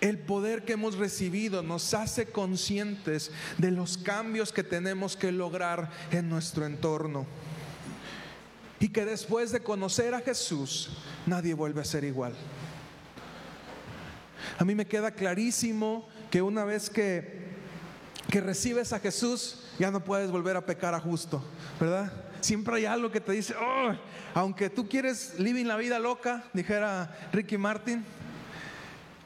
el 0.00 0.18
poder 0.18 0.64
que 0.64 0.72
hemos 0.72 0.96
recibido 0.96 1.62
nos 1.62 1.92
hace 1.92 2.32
conscientes 2.32 3.30
de 3.58 3.72
los 3.72 3.98
cambios 3.98 4.54
que 4.54 4.64
tenemos 4.64 5.18
que 5.18 5.32
lograr 5.32 5.90
en 6.12 6.30
nuestro 6.30 6.64
entorno. 6.64 7.26
Y 8.80 8.88
que 8.88 9.04
después 9.04 9.52
de 9.52 9.62
conocer 9.62 10.14
a 10.14 10.22
Jesús, 10.22 10.96
nadie 11.26 11.52
vuelve 11.52 11.82
a 11.82 11.84
ser 11.84 12.04
igual. 12.04 12.34
A 14.58 14.64
mí 14.64 14.74
me 14.74 14.86
queda 14.86 15.10
clarísimo 15.12 16.08
que 16.30 16.42
una 16.42 16.64
vez 16.64 16.90
que, 16.90 17.50
que 18.30 18.40
recibes 18.40 18.92
a 18.92 19.00
Jesús, 19.00 19.64
ya 19.78 19.90
no 19.90 20.04
puedes 20.04 20.30
volver 20.30 20.56
a 20.56 20.66
pecar 20.66 20.94
a 20.94 21.00
justo, 21.00 21.42
¿verdad? 21.80 22.12
siempre 22.42 22.76
hay 22.76 22.86
algo 22.86 23.10
que 23.10 23.20
te 23.20 23.32
dice, 23.32 23.54
"Oh", 23.54 23.92
aunque 24.34 24.68
tú 24.68 24.88
quieres 24.88 25.38
living 25.38 25.64
la 25.66 25.76
vida 25.76 25.98
loca, 25.98 26.44
dijera 26.52 27.16
Ricky 27.32 27.56
Martin, 27.56 28.04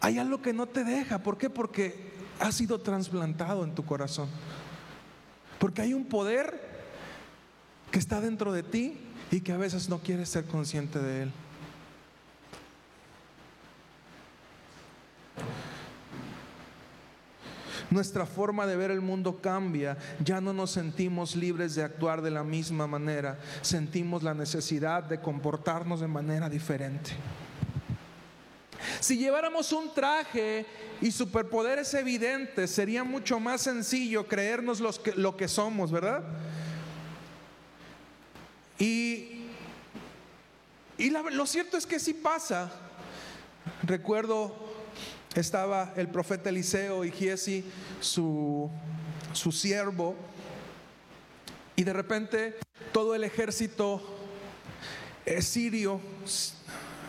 hay 0.01 0.19
algo 0.19 0.43
que 0.43 0.53
no 0.53 0.67
te 0.67 0.85
deja. 0.85 1.19
¿Por 1.19 1.39
qué? 1.39 1.51
Porque 1.51 2.13
ha 2.39 2.53
sido 2.53 2.81
trasplantado 2.81 3.65
en 3.65 3.75
tu 3.75 3.85
corazón. 3.85 4.29
Porque 5.59 5.83
hay 5.83 5.95
un 5.95 6.05
poder 6.05 6.61
que 7.91 7.99
está 7.99 8.21
dentro 8.21 8.53
de 8.53 8.63
ti 8.63 8.99
y 9.31 9.41
que 9.41 9.53
a 9.53 9.57
veces 9.57 9.89
no 9.89 9.99
quieres 9.99 10.29
ser 10.29 10.45
consciente 10.45 10.99
de 10.99 11.25
él. 11.25 11.33
Nuestra 17.91 18.27
forma 18.27 18.67
de 18.67 18.77
ver 18.77 18.91
el 18.91 19.01
mundo 19.01 19.41
cambia, 19.41 19.97
ya 20.23 20.41
no 20.41 20.53
nos 20.53 20.73
sentimos 20.73 21.37
libres 21.37 21.75
de 21.77 21.85
actuar 21.85 22.21
de 22.21 22.31
la 22.31 22.43
misma 22.43 22.87
manera, 22.87 23.39
sentimos 23.63 24.23
la 24.23 24.35
necesidad 24.35 25.05
de 25.05 25.21
comportarnos 25.21 26.01
de 26.01 26.09
manera 26.09 26.49
diferente. 26.49 27.13
Si 29.01 29.17
lleváramos 29.17 29.73
un 29.73 29.93
traje 29.95 30.67
y 31.01 31.11
superpoderes 31.11 31.93
evidentes, 31.95 32.71
sería 32.71 33.05
mucho 33.05 33.39
más 33.39 33.63
sencillo 33.63 34.27
creernos 34.27 34.81
lo 35.17 35.37
que 35.37 35.49
somos, 35.49 35.93
¿verdad? 35.93 36.25
Y, 38.79 39.47
y 40.99 41.11
lo 41.11 41.47
cierto 41.47 41.77
es 41.77 41.87
que 41.87 41.99
sí 41.99 42.15
pasa. 42.15 42.71
Recuerdo, 43.83 44.55
estaba 45.41 45.93
el 45.97 46.09
profeta 46.09 46.51
Eliseo 46.51 47.05
y 47.05 47.11
Giesi, 47.11 47.65
su, 48.01 48.71
su 49.33 49.53
siervo, 49.53 50.17
y 51.77 51.85
de 51.85 51.93
repente 51.93 52.57
todo 52.93 53.15
el 53.15 53.25
ejército 53.25 54.03
eh, 55.27 55.43
sirio 55.43 56.01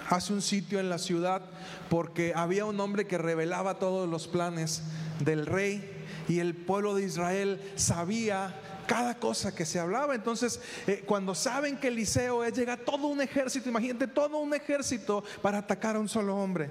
hace 0.09 0.33
un 0.33 0.41
sitio 0.41 0.79
en 0.79 0.89
la 0.89 0.97
ciudad 0.97 1.41
porque 1.89 2.33
había 2.35 2.65
un 2.65 2.79
hombre 2.79 3.07
que 3.07 3.17
revelaba 3.17 3.79
todos 3.79 4.09
los 4.09 4.27
planes 4.27 4.81
del 5.19 5.45
rey 5.45 6.05
y 6.27 6.39
el 6.39 6.55
pueblo 6.55 6.95
de 6.95 7.03
Israel 7.03 7.61
sabía 7.75 8.59
cada 8.87 9.19
cosa 9.19 9.53
que 9.53 9.65
se 9.65 9.79
hablaba. 9.79 10.15
Entonces, 10.15 10.59
eh, 10.87 11.03
cuando 11.05 11.35
saben 11.35 11.77
que 11.77 11.89
Eliseo 11.89 12.43
es, 12.43 12.53
llega 12.53 12.77
todo 12.77 13.07
un 13.07 13.21
ejército, 13.21 13.69
imagínate, 13.69 14.07
todo 14.07 14.37
un 14.39 14.53
ejército 14.53 15.23
para 15.41 15.59
atacar 15.59 15.95
a 15.95 15.99
un 15.99 16.09
solo 16.09 16.35
hombre. 16.35 16.69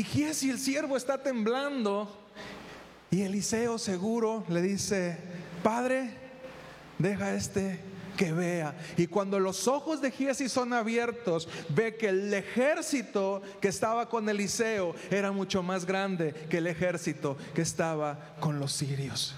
Y 0.00 0.02
Giesi, 0.02 0.48
el 0.48 0.58
siervo, 0.58 0.96
está 0.96 1.22
temblando 1.22 2.10
y 3.10 3.20
Eliseo 3.20 3.76
seguro 3.76 4.46
le 4.48 4.62
dice, 4.62 5.18
Padre, 5.62 6.08
deja 6.96 7.34
este 7.34 7.78
que 8.16 8.32
vea. 8.32 8.74
Y 8.96 9.08
cuando 9.08 9.38
los 9.38 9.68
ojos 9.68 10.00
de 10.00 10.10
Giesi 10.10 10.48
son 10.48 10.72
abiertos, 10.72 11.50
ve 11.68 11.96
que 11.96 12.08
el 12.08 12.32
ejército 12.32 13.42
que 13.60 13.68
estaba 13.68 14.08
con 14.08 14.26
Eliseo 14.26 14.94
era 15.10 15.32
mucho 15.32 15.62
más 15.62 15.84
grande 15.84 16.32
que 16.48 16.56
el 16.56 16.66
ejército 16.66 17.36
que 17.54 17.60
estaba 17.60 18.36
con 18.40 18.58
los 18.58 18.72
sirios. 18.72 19.34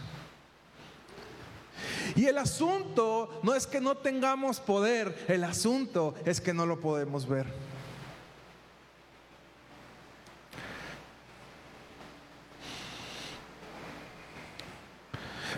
Y 2.15 2.27
el 2.27 2.39
asunto 2.39 3.41
no 3.43 3.57
es 3.57 3.67
que 3.67 3.81
no 3.81 3.97
tengamos 3.97 4.61
poder, 4.61 5.27
el 5.27 5.43
asunto 5.43 6.15
es 6.25 6.41
que 6.41 6.55
no 6.55 6.67
lo 6.67 6.79
podemos 6.79 7.29
ver. 7.29 7.73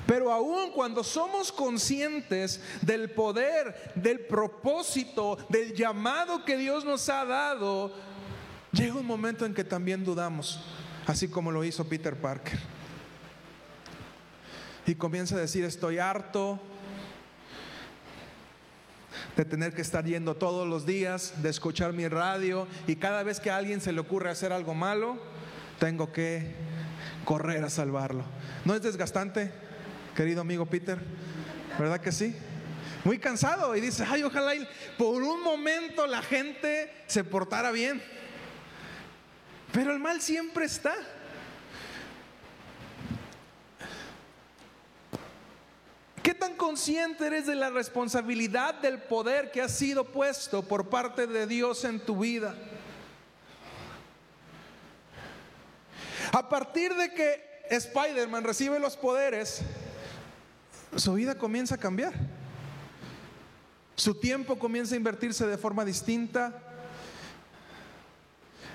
Pero 0.07 0.24
aún 0.35 0.71
cuando 0.73 1.03
somos 1.03 1.51
conscientes 1.51 2.61
del 2.83 3.11
poder, 3.11 3.93
del 3.95 4.21
propósito, 4.21 5.39
del 5.49 5.75
llamado 5.75 6.45
que 6.45 6.57
Dios 6.57 6.85
nos 6.85 7.09
ha 7.09 7.25
dado, 7.25 7.93
llega 8.73 8.95
un 8.95 9.07
momento 9.07 9.47
en 9.47 9.55
que 9.55 9.65
también 9.65 10.05
dudamos, 10.05 10.61
así 11.07 11.29
como 11.29 11.51
lo 11.51 11.65
hizo 11.65 11.89
Peter 11.89 12.17
Parker. 12.17 12.59
Y 14.87 14.95
comienza 14.97 15.37
a 15.37 15.39
decir, 15.39 15.65
estoy 15.65 15.99
harto 15.99 16.61
de 19.37 19.45
tener 19.45 19.75
que 19.75 19.83
estar 19.83 20.05
yendo 20.05 20.37
todos 20.37 20.69
los 20.69 20.87
días, 20.87 21.43
de 21.43 21.51
escuchar 21.51 21.93
mi 21.93 22.07
radio 22.09 22.67
y 22.87 22.97
cada 22.97 23.23
vez 23.23 23.41
que 23.41 23.51
a 23.51 23.57
alguien 23.57 23.81
se 23.81 23.93
le 23.93 24.01
ocurre 24.01 24.31
hacer 24.31 24.53
algo 24.53 24.75
malo, 24.75 25.19
tengo 25.79 26.13
que 26.13 26.55
correr 27.25 27.65
a 27.65 27.71
salvarlo. 27.71 28.25
¿No 28.65 28.75
es 28.75 28.83
desgastante, 28.83 29.53
querido 30.15 30.41
amigo 30.41 30.65
Peter? 30.65 30.99
¿Verdad 31.79 32.01
que 32.01 32.13
sí? 32.13 32.35
Muy 33.05 33.19
cansado 33.19 33.77
y 33.77 33.81
dice, 33.81 34.05
ay, 34.09 34.23
ojalá 34.23 34.53
por 34.97 35.23
un 35.23 35.43
momento 35.43 36.07
la 36.07 36.23
gente 36.23 36.91
se 37.07 37.25
portara 37.25 37.71
bien. 37.71 38.03
Pero 39.73 39.93
el 39.93 39.99
mal 39.99 40.23
siempre 40.23 40.65
está. 40.65 40.95
¿Qué 46.23 46.33
tan 46.33 46.55
consciente 46.55 47.27
eres 47.27 47.47
de 47.47 47.57
la 47.57 47.69
responsabilidad 47.69 48.75
del 48.77 49.03
poder 49.03 49.51
que 49.51 49.61
ha 49.61 49.69
sido 49.69 50.05
puesto 50.05 50.63
por 50.63 50.89
parte 50.89 51.27
de 51.27 51.47
Dios 51.47 51.85
en 51.85 52.01
tu 52.01 52.21
vida? 52.21 52.55
A 56.33 56.49
partir 56.49 56.95
de 56.95 57.13
que 57.13 57.67
Spider-Man 57.69 58.45
recibe 58.45 58.79
los 58.79 58.97
poderes, 58.97 59.61
su 60.97 61.15
vida 61.15 61.37
comienza 61.37 61.77
a 61.77 61.79
cambiar. 61.79 62.15
Su 63.97 64.15
tiempo 64.15 64.59
comienza 64.59 64.95
a 64.95 64.99
invertirse 64.99 65.47
de 65.47 65.59
forma 65.59 65.85
distinta. 65.85 66.53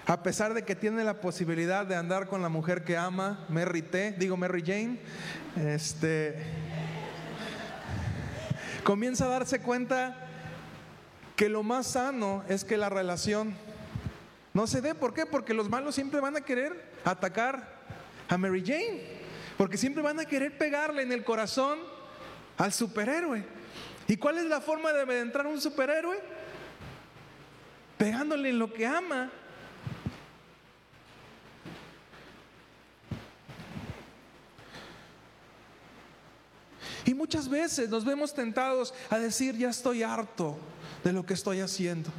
A 0.05 0.23
pesar 0.23 0.53
de 0.53 0.63
que 0.63 0.75
tiene 0.75 1.03
la 1.03 1.21
posibilidad 1.21 1.85
de 1.85 1.95
andar 1.95 2.27
con 2.27 2.41
la 2.41 2.49
mujer 2.49 2.83
que 2.83 2.97
ama, 2.97 3.45
Mary 3.49 3.81
T, 3.81 4.15
digo 4.17 4.37
Mary 4.37 4.63
Jane, 4.65 4.99
este 5.55 6.35
comienza 8.83 9.25
a 9.25 9.29
darse 9.29 9.61
cuenta 9.61 10.15
que 11.35 11.47
lo 11.47 11.61
más 11.61 11.87
sano 11.87 12.43
es 12.49 12.63
que 12.63 12.75
la 12.75 12.89
relación 12.89 13.53
no 14.53 14.65
se 14.65 14.81
dé. 14.81 14.95
¿Por 14.95 15.13
qué? 15.13 15.25
Porque 15.27 15.53
los 15.53 15.69
malos 15.69 15.93
siempre 15.93 16.19
van 16.19 16.35
a 16.35 16.41
querer 16.41 16.89
atacar 17.05 17.77
a 18.27 18.37
Mary 18.37 18.63
Jane. 18.65 19.03
Porque 19.57 19.77
siempre 19.77 20.01
van 20.01 20.19
a 20.19 20.25
querer 20.25 20.57
pegarle 20.57 21.03
en 21.03 21.11
el 21.11 21.23
corazón 21.23 21.77
al 22.59 22.73
superhéroe. 22.73 23.43
¿Y 24.07 24.17
cuál 24.17 24.37
es 24.37 24.45
la 24.45 24.61
forma 24.61 24.91
de 24.91 25.01
amedrentar 25.01 25.45
a 25.45 25.49
un 25.49 25.61
superhéroe? 25.61 26.19
Pegándole 27.97 28.49
en 28.49 28.59
lo 28.59 28.71
que 28.71 28.85
ama. 28.85 29.31
Y 37.05 37.13
muchas 37.13 37.49
veces 37.49 37.89
nos 37.89 38.05
vemos 38.05 38.33
tentados 38.33 38.93
a 39.09 39.17
decir, 39.17 39.57
ya 39.57 39.69
estoy 39.69 40.03
harto 40.03 40.59
de 41.03 41.13
lo 41.13 41.25
que 41.25 41.33
estoy 41.33 41.61
haciendo. 41.61 42.09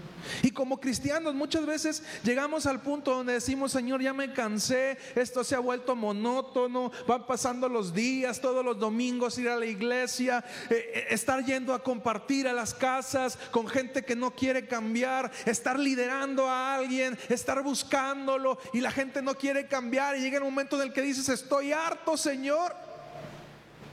Y 0.42 0.50
como 0.50 0.80
cristianos 0.80 1.34
muchas 1.34 1.66
veces 1.66 2.02
llegamos 2.22 2.66
al 2.66 2.80
punto 2.80 3.14
donde 3.14 3.34
decimos, 3.34 3.72
Señor, 3.72 4.02
ya 4.02 4.12
me 4.12 4.32
cansé, 4.32 4.98
esto 5.14 5.44
se 5.44 5.54
ha 5.54 5.58
vuelto 5.58 5.96
monótono, 5.96 6.92
van 7.06 7.26
pasando 7.26 7.68
los 7.68 7.92
días, 7.92 8.40
todos 8.40 8.64
los 8.64 8.78
domingos 8.78 9.38
ir 9.38 9.48
a 9.48 9.56
la 9.56 9.66
iglesia, 9.66 10.44
eh, 10.68 10.92
eh, 10.94 11.06
estar 11.10 11.44
yendo 11.44 11.74
a 11.74 11.82
compartir 11.82 12.48
a 12.48 12.52
las 12.52 12.74
casas 12.74 13.38
con 13.50 13.66
gente 13.66 14.04
que 14.04 14.16
no 14.16 14.34
quiere 14.34 14.66
cambiar, 14.66 15.30
estar 15.46 15.78
liderando 15.78 16.48
a 16.48 16.74
alguien, 16.74 17.18
estar 17.28 17.62
buscándolo 17.62 18.58
y 18.72 18.80
la 18.80 18.90
gente 18.90 19.22
no 19.22 19.34
quiere 19.34 19.66
cambiar 19.66 20.16
y 20.16 20.20
llega 20.20 20.38
el 20.38 20.44
momento 20.44 20.76
en 20.76 20.88
el 20.88 20.92
que 20.92 21.02
dices, 21.02 21.28
estoy 21.28 21.72
harto, 21.72 22.16
Señor. 22.16 22.74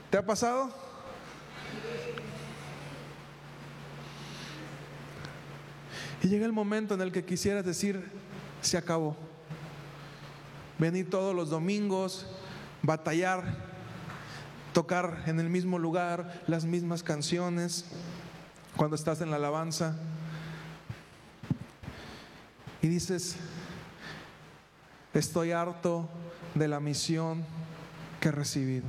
¿Te 0.09 0.17
ha 0.17 0.25
pasado? 0.25 0.87
Y 6.23 6.27
llega 6.27 6.45
el 6.45 6.53
momento 6.53 6.93
en 6.93 7.01
el 7.01 7.11
que 7.11 7.25
quisieras 7.25 7.65
decir, 7.65 8.03
se 8.61 8.77
acabó. 8.77 9.15
Venir 10.79 11.09
todos 11.09 11.35
los 11.35 11.49
domingos, 11.49 12.27
batallar, 12.81 13.43
tocar 14.73 15.23
en 15.27 15.39
el 15.39 15.49
mismo 15.49 15.79
lugar 15.79 16.43
las 16.47 16.65
mismas 16.65 17.03
canciones, 17.03 17.85
cuando 18.75 18.95
estás 18.95 19.21
en 19.21 19.29
la 19.31 19.37
alabanza. 19.37 19.95
Y 22.81 22.87
dices, 22.87 23.35
estoy 25.13 25.51
harto 25.51 26.07
de 26.53 26.67
la 26.67 26.79
misión 26.79 27.43
que 28.19 28.29
he 28.29 28.31
recibido. 28.31 28.85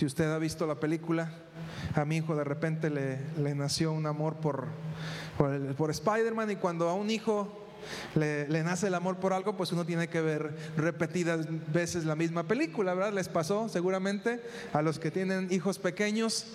Si 0.00 0.06
usted 0.06 0.32
ha 0.32 0.38
visto 0.38 0.66
la 0.66 0.76
película, 0.76 1.30
a 1.94 2.06
mi 2.06 2.16
hijo 2.16 2.34
de 2.34 2.42
repente 2.42 2.88
le, 2.88 3.18
le 3.36 3.54
nació 3.54 3.92
un 3.92 4.06
amor 4.06 4.36
por, 4.36 4.68
por, 5.36 5.74
por 5.74 5.90
Spider-Man 5.90 6.52
y 6.52 6.56
cuando 6.56 6.88
a 6.88 6.94
un 6.94 7.10
hijo 7.10 7.66
le, 8.14 8.48
le, 8.48 8.62
nace 8.62 8.86
el 8.86 8.94
amor 8.94 9.18
por 9.18 9.34
algo, 9.34 9.58
pues 9.58 9.72
uno 9.72 9.84
tiene 9.84 10.08
que 10.08 10.22
ver 10.22 10.56
repetidas 10.74 11.46
veces 11.70 12.06
la 12.06 12.16
misma 12.16 12.44
película, 12.44 12.94
¿verdad? 12.94 13.12
Les 13.12 13.28
pasó 13.28 13.68
seguramente 13.68 14.40
a 14.72 14.80
los 14.80 14.98
que 14.98 15.10
tienen 15.10 15.48
hijos 15.50 15.78
pequeños. 15.78 16.46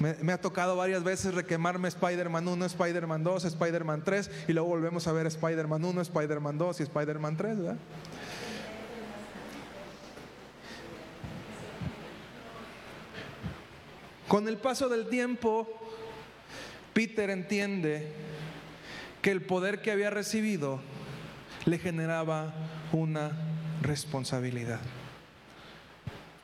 Me, 0.00 0.14
me 0.22 0.32
ha 0.32 0.40
tocado 0.40 0.74
varias 0.74 1.04
veces 1.04 1.34
requemarme 1.34 1.88
Spider-Man 1.88 2.48
1, 2.48 2.64
Spider-Man 2.64 3.22
2, 3.22 3.44
Spider-Man 3.44 4.02
3 4.02 4.30
y 4.48 4.54
luego 4.54 4.68
volvemos 4.70 5.06
a 5.08 5.12
ver 5.12 5.26
Spider-Man 5.26 5.84
1, 5.84 6.00
Spider-Man 6.00 6.56
2 6.56 6.80
y 6.80 6.82
Spider-Man 6.84 7.36
3, 7.36 7.58
¿verdad? 7.58 7.76
Con 14.34 14.48
el 14.48 14.56
paso 14.56 14.88
del 14.88 15.06
tiempo, 15.06 15.68
Peter 16.92 17.30
entiende 17.30 18.08
que 19.22 19.30
el 19.30 19.42
poder 19.42 19.80
que 19.80 19.92
había 19.92 20.10
recibido 20.10 20.80
le 21.66 21.78
generaba 21.78 22.52
una 22.90 23.30
responsabilidad. 23.80 24.80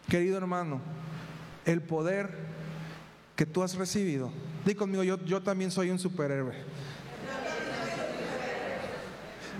Querido 0.09 0.39
hermano, 0.39 0.81
el 1.65 1.83
poder 1.83 2.31
que 3.35 3.45
tú 3.45 3.65
has 3.65 3.75
recibido, 3.75 4.31
di 4.65 4.77
conmigo, 4.77 5.03
yo, 5.03 5.19
yo 5.25 5.43
también 5.43 5.73
soy 5.73 5.91
un 5.91 5.99
superhéroe. 5.99 6.55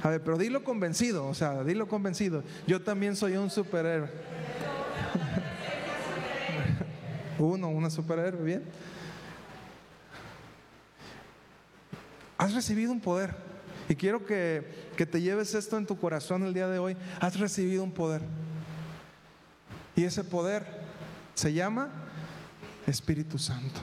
A 0.05 0.09
ver, 0.09 0.23
pero 0.23 0.39
dilo 0.39 0.63
convencido, 0.63 1.27
o 1.27 1.35
sea, 1.35 1.65
dilo 1.65 1.89
convencido. 1.89 2.45
Yo 2.69 2.81
también 2.81 3.17
soy 3.17 3.37
un 3.37 3.51
superhéroe. 3.51 4.09
Uno, 7.41 7.71
una 7.71 7.89
superhéroe, 7.89 8.43
bien. 8.43 8.65
Has 12.37 12.55
recibido 12.55 12.93
un 12.93 13.01
poder. 13.01 13.35
Y 13.89 13.95
quiero 13.95 14.25
que, 14.25 14.91
que, 14.97 15.07
te 15.07 15.21
lleves 15.21 15.55
esto 15.55 15.79
en 15.79 15.87
tu 15.87 15.99
corazón 15.99 16.43
el 16.45 16.53
día 16.53 16.69
de 16.69 16.79
hoy. 16.79 16.97
Has 17.19 17.41
recibido 17.41 17.83
un 17.83 17.93
poder. 17.93 18.21
Y 19.97 20.05
ese 20.05 20.23
poder 20.23 20.67
se 21.35 21.53
llama 21.53 21.89
Espíritu 22.87 23.39
Santo. 23.39 23.81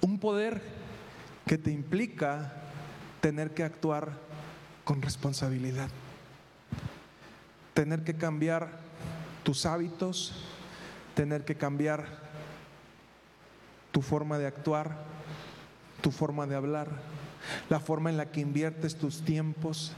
Un 0.00 0.18
poder 0.18 0.62
que 1.46 1.58
te 1.58 1.70
implica 1.70 2.52
tener 3.20 3.52
que 3.52 3.62
actuar 3.62 4.12
con 4.84 5.02
responsabilidad. 5.02 5.90
Tener 7.74 8.04
que 8.04 8.16
cambiar 8.16 8.70
tus 9.44 9.66
hábitos, 9.66 10.32
tener 11.18 11.44
que 11.44 11.56
cambiar 11.56 12.06
tu 13.90 14.02
forma 14.02 14.38
de 14.38 14.46
actuar, 14.46 14.98
tu 16.00 16.12
forma 16.12 16.46
de 16.46 16.54
hablar, 16.54 16.86
la 17.68 17.80
forma 17.80 18.08
en 18.08 18.16
la 18.16 18.30
que 18.30 18.38
inviertes 18.38 18.94
tus 18.94 19.22
tiempos, 19.22 19.94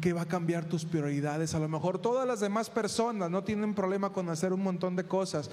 que, 0.00 0.12
va 0.12 0.22
a 0.22 0.26
cambiar 0.26 0.64
tus 0.64 0.84
prioridades. 0.84 1.54
A 1.54 1.60
lo 1.60 1.68
mejor 1.68 2.00
todas 2.00 2.26
las 2.26 2.40
demás 2.40 2.70
personas 2.70 3.30
no 3.30 3.44
tienen 3.44 3.72
problema 3.72 4.10
con 4.10 4.28
hacer 4.30 4.52
un 4.52 4.64
montón 4.64 4.96
de 4.96 5.04
cosas, 5.04 5.48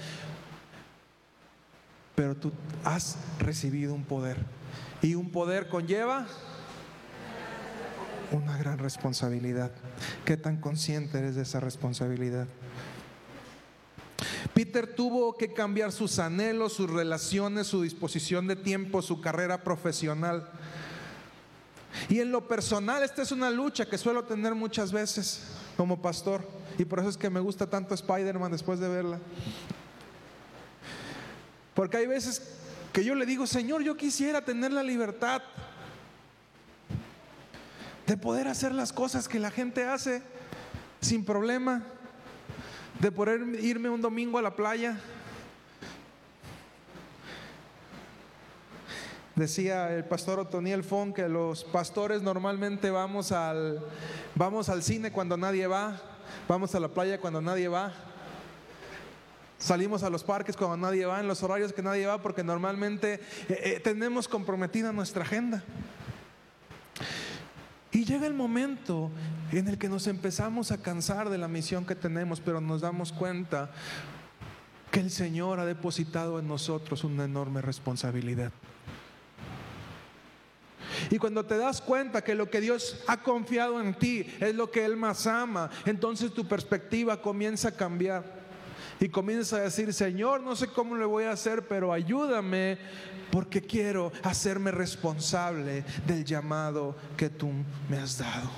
pero 2.16 2.36
tú 2.36 2.52
has 2.84 3.20
recibido 3.38 3.94
un 3.94 4.06
poder. 4.06 4.38
Y 5.04 5.14
un 5.14 5.30
poder 5.30 5.70
conlleva 5.70 6.26
una 8.32 8.58
gran 8.58 8.80
responsabilidad. 8.80 9.72
¿Qué 10.26 10.36
tan 10.36 10.58
consciente 10.58 11.20
eres 11.20 11.36
de 11.36 11.44
esa 11.44 11.60
responsabilidad? 11.60 12.48
Peter 14.64 14.88
tuvo 14.88 15.36
que 15.36 15.52
cambiar 15.52 15.92
sus 15.92 16.20
anhelos, 16.20 16.72
sus 16.72 16.90
relaciones, 16.90 17.68
su 17.68 17.82
disposición 17.82 18.48
de 18.48 18.56
tiempo, 18.56 19.02
su 19.02 19.20
carrera 19.20 19.62
profesional. 19.62 20.50
Y 22.08 22.22
en 22.22 22.32
lo 22.32 22.48
personal, 22.48 23.04
esta 23.04 23.24
es 23.24 23.34
una 23.34 23.52
lucha 23.52 23.86
que 23.86 23.98
suelo 23.98 24.24
tener 24.24 24.56
muchas 24.56 24.94
veces 24.94 25.44
como 25.76 26.02
pastor. 26.02 26.48
Y 26.78 26.86
por 26.86 27.00
eso 27.00 27.10
es 27.10 27.18
que 27.18 27.30
me 27.30 27.42
gusta 27.42 27.70
tanto 27.70 27.94
Spider-Man 27.94 28.54
después 28.54 28.80
de 28.80 28.88
verla. 28.88 29.20
Porque 31.74 31.98
hay 31.98 32.08
veces 32.08 32.42
que 32.94 33.04
yo 33.04 33.16
le 33.16 33.26
digo, 33.26 33.46
Señor, 33.46 33.84
yo 33.84 33.98
quisiera 33.98 34.46
tener 34.46 34.72
la 34.72 34.82
libertad 34.82 35.42
de 38.08 38.16
poder 38.16 38.48
hacer 38.48 38.74
las 38.74 38.94
cosas 38.94 39.28
que 39.28 39.40
la 39.40 39.52
gente 39.52 39.84
hace 39.84 40.24
sin 41.02 41.26
problema 41.26 41.84
de 43.00 43.12
poder 43.12 43.42
irme 43.62 43.90
un 43.90 44.02
domingo 44.02 44.38
a 44.38 44.42
la 44.42 44.56
playa. 44.56 45.00
Decía 49.36 49.96
el 49.96 50.06
pastor 50.06 50.40
Otoniel 50.40 50.84
Fon 50.84 51.12
que 51.12 51.28
los 51.28 51.64
pastores 51.64 52.22
normalmente 52.22 52.92
vamos 52.92 53.32
al, 53.32 53.84
vamos 54.36 54.70
al 54.70 54.84
cine 54.84 55.12
cuando 55.12 55.38
nadie 55.38 55.66
va, 55.66 56.00
vamos 56.48 56.76
a 56.76 56.80
la 56.80 56.90
playa 56.90 57.20
cuando 57.20 57.42
nadie 57.42 57.68
va, 57.68 57.94
salimos 59.58 60.04
a 60.04 60.10
los 60.10 60.24
parques 60.24 60.56
cuando 60.56 60.78
nadie 60.78 61.06
va, 61.06 61.20
en 61.20 61.28
los 61.28 61.42
horarios 61.42 61.74
que 61.74 61.82
nadie 61.82 62.06
va, 62.06 62.22
porque 62.22 62.44
normalmente 62.44 63.14
eh, 63.14 63.20
eh, 63.50 63.82
tenemos 63.84 64.28
comprometida 64.28 64.92
nuestra 64.92 65.24
agenda. 65.24 65.64
Y 67.94 68.06
llega 68.06 68.26
el 68.26 68.34
momento 68.34 69.12
en 69.52 69.68
el 69.68 69.78
que 69.78 69.88
nos 69.88 70.08
empezamos 70.08 70.72
a 70.72 70.82
cansar 70.82 71.30
de 71.30 71.38
la 71.38 71.48
misión 71.48 71.86
que 71.86 71.96
tenemos, 71.96 72.40
pero 72.40 72.60
nos 72.60 72.82
damos 72.82 73.14
cuenta 73.14 73.70
que 74.90 75.00
el 75.00 75.12
Señor 75.12 75.60
ha 75.60 75.66
depositado 75.66 76.40
en 76.40 76.48
nosotros 76.48 77.04
una 77.04 77.26
enorme 77.26 77.62
responsabilidad. 77.62 78.52
Y 81.12 81.20
cuando 81.20 81.46
te 81.46 81.58
das 81.58 81.82
cuenta 81.82 82.24
que 82.24 82.34
lo 82.34 82.50
que 82.50 82.62
Dios 82.62 83.00
ha 83.08 83.18
confiado 83.22 83.80
en 83.80 83.94
ti 83.94 84.26
es 84.40 84.56
lo 84.56 84.72
que 84.72 84.86
Él 84.86 84.98
más 84.98 85.28
ama, 85.28 85.70
entonces 85.86 86.34
tu 86.34 86.48
perspectiva 86.48 87.22
comienza 87.22 87.70
a 87.70 87.76
cambiar. 87.76 88.43
Y 89.00 89.10
comienzas 89.10 89.54
a 89.60 89.64
decir, 89.64 89.94
Señor, 89.94 90.42
no 90.42 90.56
sé 90.56 90.68
cómo 90.68 90.96
le 90.96 91.06
voy 91.06 91.26
a 91.26 91.32
hacer, 91.32 91.68
pero 91.68 91.92
ayúdame 91.92 92.78
porque 93.32 93.62
quiero 93.62 94.12
hacerme 94.24 94.72
responsable 94.72 95.84
del 96.06 96.24
llamado 96.24 96.96
que 97.18 97.30
tú 97.30 97.52
me 97.90 97.98
has 97.98 98.18
dado. 98.18 98.50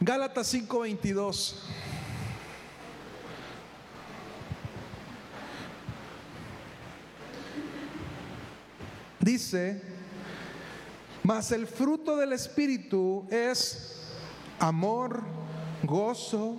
Gálatas 0.00 0.52
5:22. 0.52 1.54
Dice, 9.20 9.80
mas 11.22 11.52
el 11.52 11.68
fruto 11.68 12.16
del 12.16 12.32
Espíritu 12.32 13.24
es 13.30 14.02
amor, 14.58 15.22
gozo, 15.84 16.58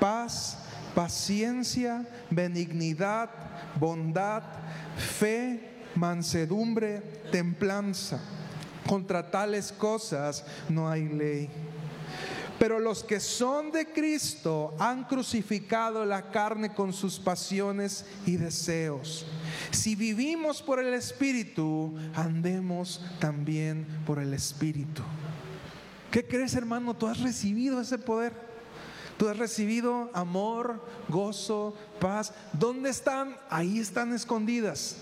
paz, 0.00 0.58
paciencia, 0.94 2.04
benignidad, 2.30 3.30
bondad, 3.78 4.42
fe, 4.96 5.60
mansedumbre, 5.94 7.00
templanza. 7.30 8.20
Contra 8.86 9.30
tales 9.30 9.70
cosas 9.70 10.44
no 10.68 10.88
hay 10.88 11.08
ley. 11.08 11.50
Pero 12.58 12.78
los 12.78 13.02
que 13.02 13.20
son 13.20 13.70
de 13.70 13.86
Cristo 13.86 14.74
han 14.78 15.04
crucificado 15.04 16.04
la 16.04 16.30
carne 16.30 16.74
con 16.74 16.92
sus 16.92 17.18
pasiones 17.18 18.04
y 18.26 18.36
deseos. 18.36 19.24
Si 19.70 19.94
vivimos 19.94 20.60
por 20.60 20.78
el 20.78 20.92
Espíritu, 20.92 21.94
andemos 22.14 23.02
también 23.18 23.86
por 24.04 24.18
el 24.18 24.34
Espíritu. 24.34 25.02
¿Qué 26.10 26.26
crees, 26.26 26.54
hermano? 26.54 26.94
Tú 26.94 27.06
has 27.06 27.20
recibido 27.20 27.80
ese 27.80 27.96
poder. 27.96 28.49
Tú 29.20 29.28
has 29.28 29.36
recibido 29.36 30.08
amor, 30.14 30.82
gozo, 31.10 31.74
paz. 32.00 32.32
¿Dónde 32.54 32.88
están? 32.88 33.36
Ahí 33.50 33.78
están 33.78 34.14
escondidas. 34.14 34.96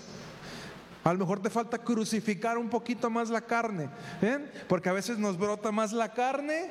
A 1.05 1.13
lo 1.13 1.19
mejor 1.19 1.41
te 1.41 1.49
falta 1.49 1.77
crucificar 1.77 2.57
un 2.57 2.69
poquito 2.69 3.09
más 3.09 3.29
la 3.29 3.39
carne. 3.39 3.89
¿ven? 4.21 4.51
Porque 4.67 4.89
a 4.89 4.91
veces 4.91 5.19
nos 5.19 5.37
brota 5.37 5.71
más 5.71 5.93
la 5.93 6.11
carne 6.11 6.69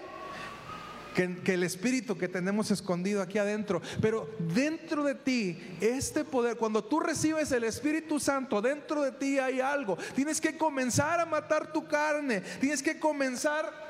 que, 1.14 1.54
el 1.54 1.62
espíritu 1.62 2.18
que 2.18 2.28
tenemos 2.28 2.70
escondido 2.70 3.22
aquí 3.22 3.38
adentro. 3.38 3.80
Pero 4.02 4.28
dentro 4.38 5.02
de 5.02 5.14
ti, 5.14 5.58
este 5.80 6.24
poder, 6.24 6.58
cuando 6.58 6.84
tú 6.84 7.00
recibes 7.00 7.50
el 7.52 7.64
Espíritu 7.64 8.20
Santo, 8.20 8.60
dentro 8.60 9.00
de 9.00 9.12
ti 9.12 9.38
hay 9.38 9.60
algo. 9.60 9.96
Tienes 10.14 10.38
que 10.38 10.58
comenzar 10.58 11.18
a 11.18 11.24
matar 11.24 11.72
tu 11.72 11.88
carne. 11.88 12.42
Tienes 12.60 12.82
que 12.82 13.00
comenzar 13.00 13.87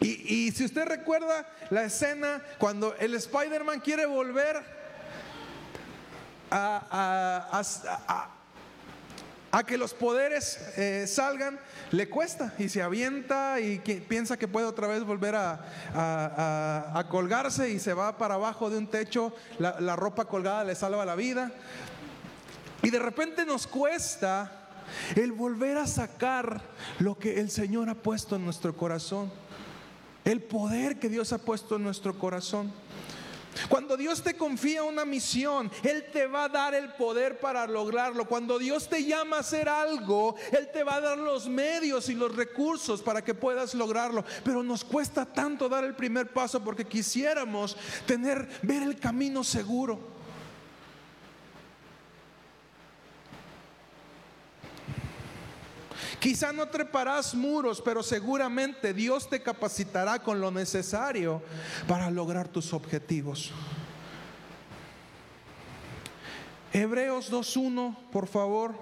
y, 0.00 0.50
si 0.52 0.64
usted 0.64 0.86
recuerda 0.86 1.46
la 1.68 1.84
escena 1.84 2.42
cuando 2.58 2.94
el 2.96 3.14
Spider-Man 3.14 3.80
quiere 3.80 4.06
volver 4.06 4.64
a, 6.50 7.62
que 9.66 9.76
los 9.76 9.92
poderes 9.92 10.58
eh, 10.76 11.06
salgan, 11.06 11.60
le 11.90 12.08
cuesta 12.08 12.54
y 12.58 12.68
se 12.68 12.82
avienta 12.82 13.60
y 13.60 13.78
piensa 13.78 14.38
que 14.38 14.48
puede 14.48 14.66
otra 14.66 14.86
vez 14.86 15.04
volver 15.04 15.34
a, 15.36 17.06
colgarse 17.10 17.70
y 17.70 17.78
se 17.78 17.92
va 17.92 18.16
para 18.16 18.34
abajo 18.34 18.70
de 18.70 18.78
un 18.78 18.86
techo, 18.86 19.34
la, 19.58 19.96
ropa 19.96 20.24
colgada 20.24 20.64
le 20.64 20.74
salva 20.74 21.04
la 21.04 21.14
vida. 21.14 21.52
Y 22.82 22.88
de 22.88 22.98
repente 22.98 23.44
nos 23.44 23.66
cuesta 23.66 24.50
el 25.14 25.32
volver 25.32 25.76
a 25.76 25.86
sacar 25.86 26.62
lo 26.98 27.18
que 27.18 27.40
el 27.40 27.50
Señor 27.50 27.90
ha 27.90 27.94
puesto 27.94 28.36
en 28.36 28.44
nuestro 28.44 28.74
corazón, 28.74 29.30
el 30.24 30.42
poder 30.42 30.98
que 30.98 31.08
Dios 31.08 31.32
ha 31.32 31.38
puesto 31.38 31.76
en 31.76 31.84
nuestro 31.84 32.18
corazón. 32.18 32.72
Cuando 33.68 33.96
Dios 33.96 34.22
te 34.22 34.34
confía 34.34 34.84
una 34.84 35.04
misión, 35.04 35.70
Él 35.82 36.06
te 36.12 36.26
va 36.26 36.44
a 36.44 36.48
dar 36.48 36.74
el 36.74 36.92
poder 36.94 37.40
para 37.40 37.66
lograrlo. 37.66 38.26
Cuando 38.26 38.58
Dios 38.58 38.88
te 38.88 39.04
llama 39.04 39.38
a 39.38 39.40
hacer 39.40 39.68
algo, 39.68 40.36
Él 40.52 40.68
te 40.72 40.84
va 40.84 40.96
a 40.96 41.00
dar 41.00 41.18
los 41.18 41.48
medios 41.48 42.08
y 42.08 42.14
los 42.14 42.34
recursos 42.34 43.02
para 43.02 43.22
que 43.22 43.34
puedas 43.34 43.74
lograrlo. 43.74 44.24
Pero 44.44 44.62
nos 44.62 44.84
cuesta 44.84 45.26
tanto 45.26 45.68
dar 45.68 45.84
el 45.84 45.94
primer 45.94 46.32
paso 46.32 46.62
porque 46.62 46.84
quisiéramos 46.84 47.76
tener, 48.06 48.48
ver 48.62 48.82
el 48.82 48.98
camino 48.98 49.42
seguro. 49.42 50.19
Quizá 56.20 56.52
no 56.52 56.68
treparás 56.68 57.34
muros, 57.34 57.80
pero 57.80 58.02
seguramente 58.02 58.92
Dios 58.92 59.28
te 59.28 59.42
capacitará 59.42 60.18
con 60.18 60.38
lo 60.38 60.50
necesario 60.50 61.42
para 61.88 62.10
lograr 62.10 62.46
tus 62.46 62.74
objetivos. 62.74 63.50
Hebreos 66.74 67.32
2.1, 67.32 67.96
por 68.12 68.26
favor. 68.26 68.74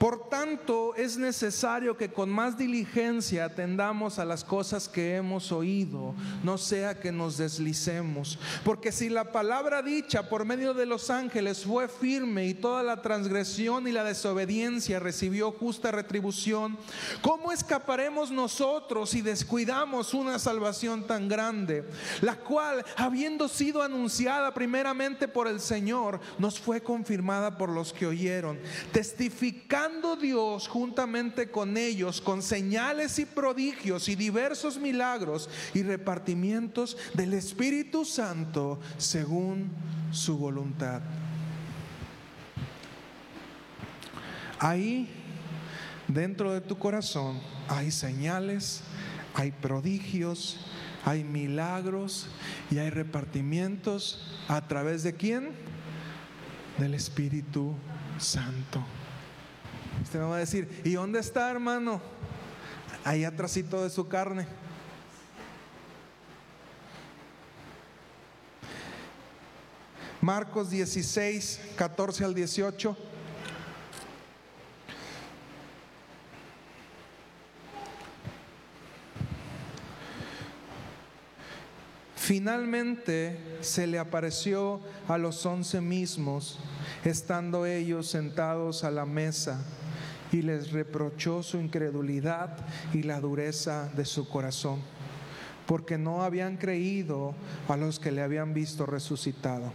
Por 0.00 0.30
tanto, 0.30 0.94
es 0.94 1.18
necesario 1.18 1.94
que 1.94 2.10
con 2.10 2.30
más 2.30 2.56
diligencia 2.56 3.44
atendamos 3.44 4.18
a 4.18 4.24
las 4.24 4.44
cosas 4.44 4.88
que 4.88 5.16
hemos 5.16 5.52
oído, 5.52 6.14
no 6.42 6.56
sea 6.56 6.98
que 6.98 7.12
nos 7.12 7.36
deslicemos. 7.36 8.38
Porque 8.64 8.92
si 8.92 9.10
la 9.10 9.30
palabra 9.30 9.82
dicha 9.82 10.30
por 10.30 10.46
medio 10.46 10.72
de 10.72 10.86
los 10.86 11.10
ángeles 11.10 11.66
fue 11.66 11.86
firme 11.86 12.46
y 12.46 12.54
toda 12.54 12.82
la 12.82 13.02
transgresión 13.02 13.86
y 13.86 13.92
la 13.92 14.02
desobediencia 14.02 15.00
recibió 15.00 15.52
justa 15.52 15.90
retribución, 15.90 16.78
¿cómo 17.20 17.52
escaparemos 17.52 18.30
nosotros 18.30 19.10
si 19.10 19.20
descuidamos 19.20 20.14
una 20.14 20.38
salvación 20.38 21.06
tan 21.06 21.28
grande, 21.28 21.84
la 22.22 22.36
cual, 22.36 22.86
habiendo 22.96 23.48
sido 23.48 23.82
anunciada 23.82 24.54
primeramente 24.54 25.28
por 25.28 25.46
el 25.46 25.60
Señor, 25.60 26.20
nos 26.38 26.58
fue 26.58 26.82
confirmada 26.82 27.58
por 27.58 27.68
los 27.68 27.92
que 27.92 28.06
oyeron, 28.06 28.58
testificando 28.92 29.89
Dios 30.20 30.68
juntamente 30.68 31.50
con 31.50 31.76
ellos 31.76 32.20
con 32.20 32.42
señales 32.42 33.18
y 33.18 33.26
prodigios 33.26 34.08
y 34.08 34.14
diversos 34.14 34.78
milagros 34.78 35.48
y 35.74 35.82
repartimientos 35.82 36.96
del 37.14 37.34
Espíritu 37.34 38.04
Santo 38.04 38.80
según 38.98 39.70
su 40.12 40.38
voluntad. 40.38 41.00
Ahí, 44.58 45.08
dentro 46.08 46.52
de 46.52 46.60
tu 46.60 46.78
corazón, 46.78 47.40
hay 47.68 47.90
señales, 47.90 48.82
hay 49.34 49.52
prodigios, 49.52 50.60
hay 51.04 51.24
milagros 51.24 52.28
y 52.70 52.78
hay 52.78 52.90
repartimientos 52.90 54.26
a 54.48 54.66
través 54.68 55.02
de 55.02 55.14
quién? 55.14 55.50
Del 56.78 56.94
Espíritu 56.94 57.74
Santo. 58.18 58.84
Usted 60.10 60.18
me 60.18 60.26
va 60.26 60.36
a 60.38 60.38
decir, 60.40 60.82
¿y 60.82 60.94
dónde 60.94 61.20
está, 61.20 61.48
hermano? 61.48 62.00
Ahí 63.04 63.22
atrásito 63.22 63.84
de 63.84 63.90
su 63.90 64.08
carne. 64.08 64.44
Marcos 70.20 70.68
16, 70.68 71.60
14 71.76 72.24
al 72.24 72.34
18. 72.34 72.96
Finalmente 82.16 83.38
se 83.60 83.86
le 83.86 84.00
apareció 84.00 84.80
a 85.06 85.16
los 85.18 85.46
once 85.46 85.80
mismos, 85.80 86.58
estando 87.04 87.64
ellos 87.64 88.08
sentados 88.08 88.82
a 88.82 88.90
la 88.90 89.06
mesa 89.06 89.64
y 90.32 90.42
les 90.42 90.72
reprochó 90.72 91.42
su 91.42 91.58
incredulidad 91.58 92.56
y 92.92 93.02
la 93.02 93.20
dureza 93.20 93.90
de 93.96 94.04
su 94.04 94.28
corazón, 94.28 94.80
porque 95.66 95.98
no 95.98 96.22
habían 96.22 96.56
creído 96.56 97.34
a 97.68 97.76
los 97.76 97.98
que 97.98 98.12
le 98.12 98.22
habían 98.22 98.54
visto 98.54 98.86
resucitado. 98.86 99.72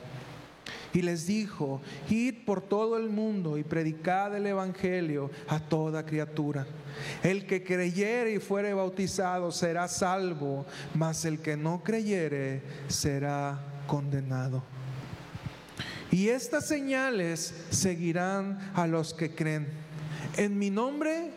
Y 0.93 1.01
les 1.01 1.27
dijo, 1.27 1.81
id 2.09 2.45
por 2.45 2.61
todo 2.61 2.97
el 2.97 3.09
mundo 3.09 3.57
y 3.57 3.63
predicad 3.63 4.33
el 4.35 4.47
Evangelio 4.47 5.29
a 5.49 5.59
toda 5.59 6.05
criatura. 6.05 6.65
El 7.21 7.45
que 7.45 7.65
creyere 7.65 8.31
y 8.31 8.39
fuere 8.39 8.73
bautizado 8.73 9.51
será 9.51 9.89
salvo, 9.89 10.65
mas 10.93 11.25
el 11.25 11.39
que 11.39 11.57
no 11.57 11.83
creyere 11.83 12.61
será 12.87 13.59
condenado. 13.87 14.63
Y 16.11 16.29
estas 16.29 16.65
señales 16.65 17.53
seguirán 17.71 18.71
a 18.73 18.87
los 18.87 19.13
que 19.13 19.35
creen 19.35 19.67
en 20.37 20.57
mi 20.57 20.69
nombre 20.69 21.31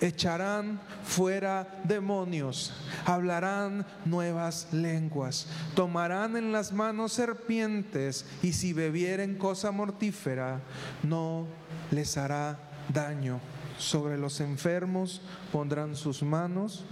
echarán 0.00 0.80
fuera 1.04 1.80
demonios, 1.84 2.72
hablarán 3.04 3.86
nuevas 4.04 4.68
lenguas, 4.72 5.46
tomarán 5.74 6.36
en 6.36 6.52
las 6.52 6.72
manos 6.72 7.12
serpientes 7.12 8.26
y 8.42 8.52
si 8.52 8.72
bebieren 8.72 9.36
cosa 9.36 9.70
mortífera 9.70 10.60
no 11.02 11.46
les 11.90 12.16
hará 12.16 12.58
daño. 12.92 13.40
Sobre 13.78 14.16
los 14.16 14.40
enfermos 14.40 15.20
pondrán 15.52 15.96
sus 15.96 16.22
manos 16.22 16.84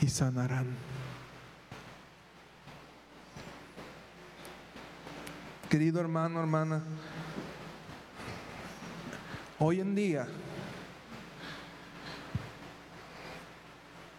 y 0.00 0.08
sanarán. 0.08 0.66
Querido 5.68 6.00
hermano, 6.00 6.38
hermana, 6.38 6.84
Hoy 9.60 9.80
en 9.80 9.94
día 9.94 10.26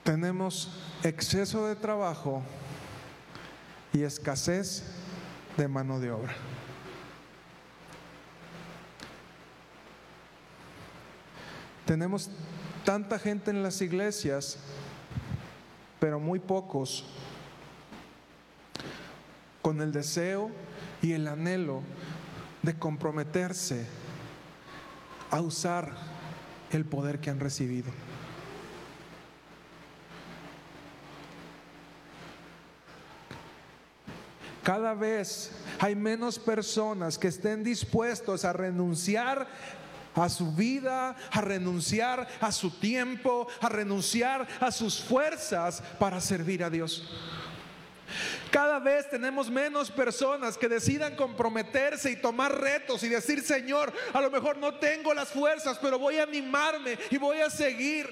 tenemos 0.05 0.71
exceso 1.03 1.67
de 1.67 1.75
trabajo 1.75 2.41
y 3.91 4.03
escasez 4.03 4.83
de 5.57 5.67
mano 5.67 5.99
de 5.99 6.11
obra. 6.11 6.33
Tenemos 11.85 12.29
tanta 12.85 13.19
gente 13.19 13.51
en 13.51 13.61
las 13.61 13.81
iglesias, 13.81 14.57
pero 15.99 16.17
muy 16.17 16.39
pocos 16.39 17.03
con 19.61 19.81
el 19.81 19.91
deseo 19.91 20.49
y 21.01 21.11
el 21.11 21.27
anhelo 21.27 21.81
de 22.63 22.73
comprometerse 22.79 24.04
a 25.35 25.41
usar 25.41 25.93
el 26.71 26.85
poder 26.85 27.19
que 27.19 27.29
han 27.29 27.39
recibido. 27.39 27.91
Cada 34.63 34.95
vez 34.95 35.51
hay 35.79 35.95
menos 35.95 36.39
personas 36.39 37.19
que 37.19 37.27
estén 37.27 37.63
dispuestos 37.63 38.43
a 38.45 38.51
renunciar 38.51 39.47
a 40.15 40.29
su 40.29 40.53
vida, 40.53 41.15
a 41.31 41.41
renunciar 41.41 42.27
a 42.41 42.51
su 42.51 42.71
tiempo, 42.71 43.47
a 43.61 43.69
renunciar 43.69 44.47
a 44.59 44.71
sus 44.71 44.99
fuerzas 44.99 45.83
para 45.99 46.19
servir 46.19 46.63
a 46.63 46.69
Dios. 46.69 47.03
Cada 48.55 48.79
vez 48.79 49.09
tenemos 49.09 49.51
menos 49.51 49.91
personas 49.91 50.57
que 50.57 50.69
decidan 50.69 51.17
comprometerse 51.17 52.09
y 52.09 52.15
tomar 52.15 52.57
retos 52.57 53.03
y 53.03 53.09
decir, 53.09 53.41
Señor, 53.41 53.91
a 54.13 54.21
lo 54.21 54.31
mejor 54.31 54.55
no 54.55 54.75
tengo 54.75 55.13
las 55.13 55.27
fuerzas, 55.27 55.77
pero 55.81 55.99
voy 55.99 56.19
a 56.19 56.23
animarme 56.23 56.97
y 57.11 57.17
voy 57.17 57.39
a 57.39 57.49
seguir. 57.49 58.07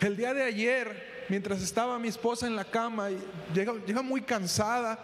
El 0.00 0.16
día 0.16 0.34
de 0.34 0.42
ayer, 0.42 1.26
mientras 1.28 1.62
estaba 1.62 1.96
mi 2.00 2.08
esposa 2.08 2.48
en 2.48 2.56
la 2.56 2.64
cama, 2.64 3.12
y 3.12 3.20
llega, 3.54 3.72
llega 3.86 4.02
muy 4.02 4.22
cansada, 4.22 4.98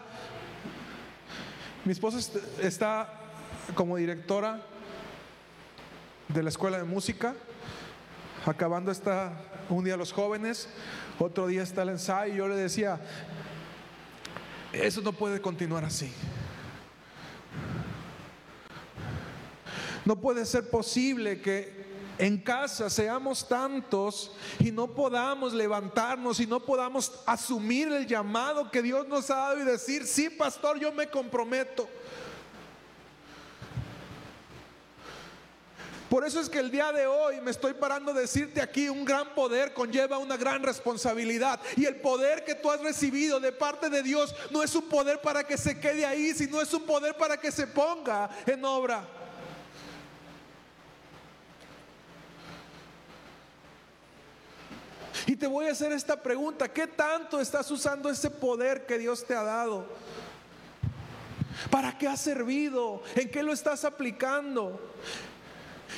mi 1.85 1.93
esposa 1.93 2.19
está 2.61 3.13
como 3.77 3.97
directora 3.97 4.61
de 6.27 6.43
la 6.43 6.49
escuela 6.49 6.79
de 6.79 6.83
música 6.83 7.37
acabando 8.47 8.91
está 8.91 9.33
un 9.69 9.85
día 9.85 9.97
los 9.97 10.13
jóvenes, 10.13 10.69
otro 11.19 11.47
día 11.47 11.63
está 11.63 11.83
el 11.83 11.91
ensayo, 11.91 12.35
y 12.35 12.37
yo 12.37 12.49
le 12.49 12.57
decía, 12.57 13.01
eso 14.73 15.01
no 15.01 15.13
puede 15.13 15.41
continuar 15.41 15.85
así. 15.85 16.13
No 20.05 20.17
puede 20.17 20.45
ser 20.45 20.69
posible 20.69 21.41
que 21.41 21.85
en 22.19 22.39
casa 22.39 22.91
seamos 22.91 23.49
tantos 23.49 24.33
y 24.59 24.71
no 24.71 24.89
podamos 24.89 25.53
levantarnos 25.53 26.39
y 26.41 26.47
no 26.47 26.61
podamos 26.61 27.13
asumir 27.27 27.89
el 27.89 28.07
llamado 28.07 28.71
que 28.71 28.83
Dios 28.83 29.09
nos 29.09 29.31
ha 29.31 29.37
dado 29.37 29.61
y 29.61 29.65
decir, 29.65 30.07
sí, 30.07 30.31
pastor, 30.31 30.79
yo 30.79 30.93
me 30.93 31.09
comprometo. 31.09 31.89
Por 36.15 36.25
eso 36.25 36.39
es 36.39 36.49
que 36.49 36.61
el 36.61 36.71
día 36.71 36.93
de 36.93 37.09
hoy 37.09 37.41
me 37.41 37.51
estoy 37.51 37.75
parando 37.75 38.13
a 38.13 38.15
decirte 38.15 38.63
aquí, 38.63 38.89
un 38.89 39.05
gran 39.05 39.35
poder 39.35 39.75
conlleva 39.75 40.17
una 40.17 40.37
gran 40.37 40.63
responsabilidad. 40.63 41.59
Y 41.77 41.87
el 41.87 41.97
poder 41.97 42.45
que 42.45 42.55
tú 42.55 42.71
has 42.71 42.81
recibido 42.81 43.41
de 43.41 43.51
parte 43.51 43.91
de 43.91 44.01
Dios 44.01 44.33
no 44.53 44.63
es 44.63 44.73
un 44.77 44.89
poder 44.89 45.21
para 45.21 45.43
que 45.43 45.59
se 45.59 45.81
quede 45.81 46.07
ahí, 46.07 46.33
sino 46.33 46.61
es 46.61 46.73
un 46.73 46.83
poder 46.83 47.17
para 47.17 47.37
que 47.37 47.51
se 47.51 47.67
ponga 47.67 48.31
en 48.47 48.65
obra. 48.65 49.05
Y 55.27 55.35
te 55.35 55.49
voy 55.49 55.67
a 55.67 55.73
hacer 55.73 55.91
esta 55.91 56.23
pregunta, 56.23 56.73
¿qué 56.73 56.87
tanto 56.87 57.41
estás 57.41 57.69
usando 57.73 58.09
ese 58.09 58.31
poder 58.31 58.87
que 58.87 58.99
Dios 58.99 59.27
te 59.27 59.35
ha 59.35 59.43
dado? 59.43 59.85
¿Para 61.73 61.99
qué 61.99 62.07
ha 62.07 62.17
servido? 62.17 63.03
¿En 63.17 63.29
qué 63.33 63.43
lo 63.43 63.53
estás 63.53 63.85
aplicando? 63.85 64.95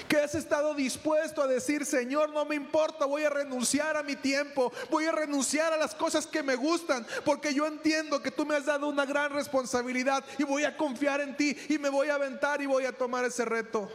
Que 0.09 0.18
has 0.18 0.35
estado 0.35 0.75
dispuesto 0.75 1.42
a 1.42 1.46
decir, 1.46 1.85
Señor, 1.85 2.33
no 2.33 2.44
me 2.44 2.55
importa, 2.55 3.07
voy 3.07 3.25
a 3.25 3.31
renunciar 3.31 3.96
a 3.96 4.03
mi 4.03 4.16
tiempo, 4.16 4.72
voy 4.90 5.05
a 5.07 5.12
renunciar 5.12 5.72
a 5.72 5.77
las 5.77 5.94
cosas 5.94 6.27
que 6.27 6.42
me 6.42 6.55
gustan, 6.55 7.07
porque 7.25 7.55
yo 7.55 7.66
entiendo 7.66 8.22
que 8.22 8.31
tú 8.31 8.44
me 8.46 8.57
has 8.57 8.66
dado 8.66 8.88
una 8.88 9.05
gran 9.05 9.33
responsabilidad 9.33 10.25
y 10.38 10.44
voy 10.44 10.64
a 10.64 10.77
confiar 10.77 11.20
en 11.20 11.37
ti 11.37 11.57
y 11.68 11.79
me 11.79 11.88
voy 11.88 12.09
a 12.09 12.14
aventar 12.14 12.61
y 12.61 12.66
voy 12.66 12.85
a 12.85 12.92
tomar 12.92 13.25
ese 13.25 13.44
reto. 13.44 13.90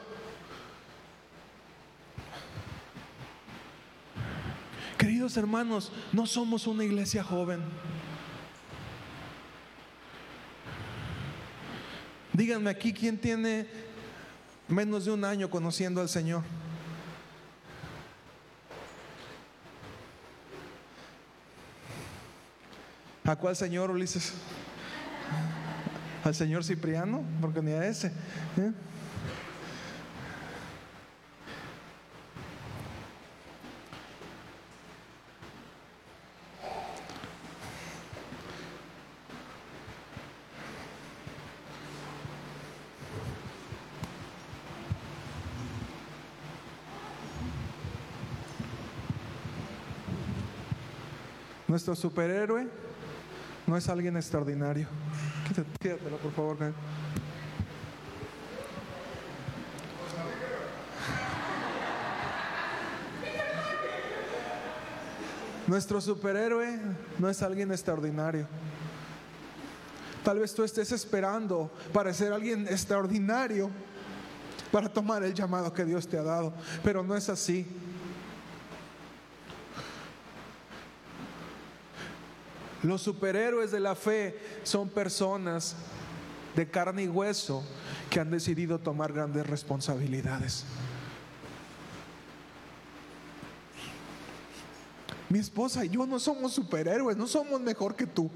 Queridos 4.98 5.36
hermanos, 5.36 5.92
no 6.14 6.28
somos 6.28 6.68
una 6.68 6.84
iglesia 6.84 7.24
joven. 7.24 7.62
Díganme 12.34 12.70
aquí 12.70 12.94
quién 12.94 13.20
tiene 13.20 13.68
menos 14.72 15.06
de 15.06 15.12
un 15.12 15.24
año 15.26 15.50
conociendo 15.50 16.02
al 16.02 16.10
Señor. 16.10 16.44
¿A 23.24 23.36
cuál 23.36 23.56
Señor, 23.56 23.92
Ulises? 23.92 24.34
¿Al 26.24 26.36
Señor 26.36 26.64
Cipriano? 26.64 27.24
Porque 27.40 27.62
ni 27.62 27.72
a 27.72 27.86
ese. 27.86 28.08
¿eh? 28.08 28.72
Nuestro 51.72 51.96
superhéroe 51.96 52.68
no 53.66 53.78
es 53.78 53.88
alguien 53.88 54.18
extraordinario. 54.18 54.90
Quítatelo, 55.48 56.18
por 56.18 56.32
favor. 56.34 56.58
Nuestro 65.66 66.02
superhéroe 66.02 66.78
no 67.18 67.30
es 67.30 67.42
alguien 67.42 67.72
extraordinario. 67.72 68.48
Tal 70.26 70.40
vez 70.40 70.54
tú 70.54 70.66
estés 70.66 70.92
esperando 70.92 71.72
para 71.94 72.14
ser 72.14 72.34
alguien 72.34 72.68
extraordinario, 72.68 73.70
para 74.74 74.90
tomar 74.90 75.24
el 75.24 75.34
llamado 75.34 75.74
que 75.74 75.86
Dios 75.86 76.06
te 76.06 76.18
ha 76.18 76.24
dado, 76.24 76.52
pero 76.84 77.02
no 77.02 77.16
es 77.16 77.30
así. 77.30 77.66
Los 82.84 83.02
superhéroes 83.02 83.72
de 83.72 83.80
la 83.80 83.96
fe 83.96 84.40
son 84.64 84.90
personas 84.90 85.76
de 86.56 86.70
carne 86.70 87.04
y 87.04 87.08
hueso 87.08 87.64
que 88.10 88.20
han 88.20 88.32
decidido 88.32 88.80
tomar 88.80 89.14
grandes 89.14 89.46
responsabilidades. 89.46 90.66
Mi 95.30 95.40
esposa 95.40 95.86
y 95.86 95.90
yo 95.90 96.06
no 96.06 96.20
somos 96.20 96.52
superhéroes, 96.54 97.16
no 97.16 97.26
somos 97.26 97.62
mejor 97.62 97.96
que 97.96 98.06
tú. 98.06 98.30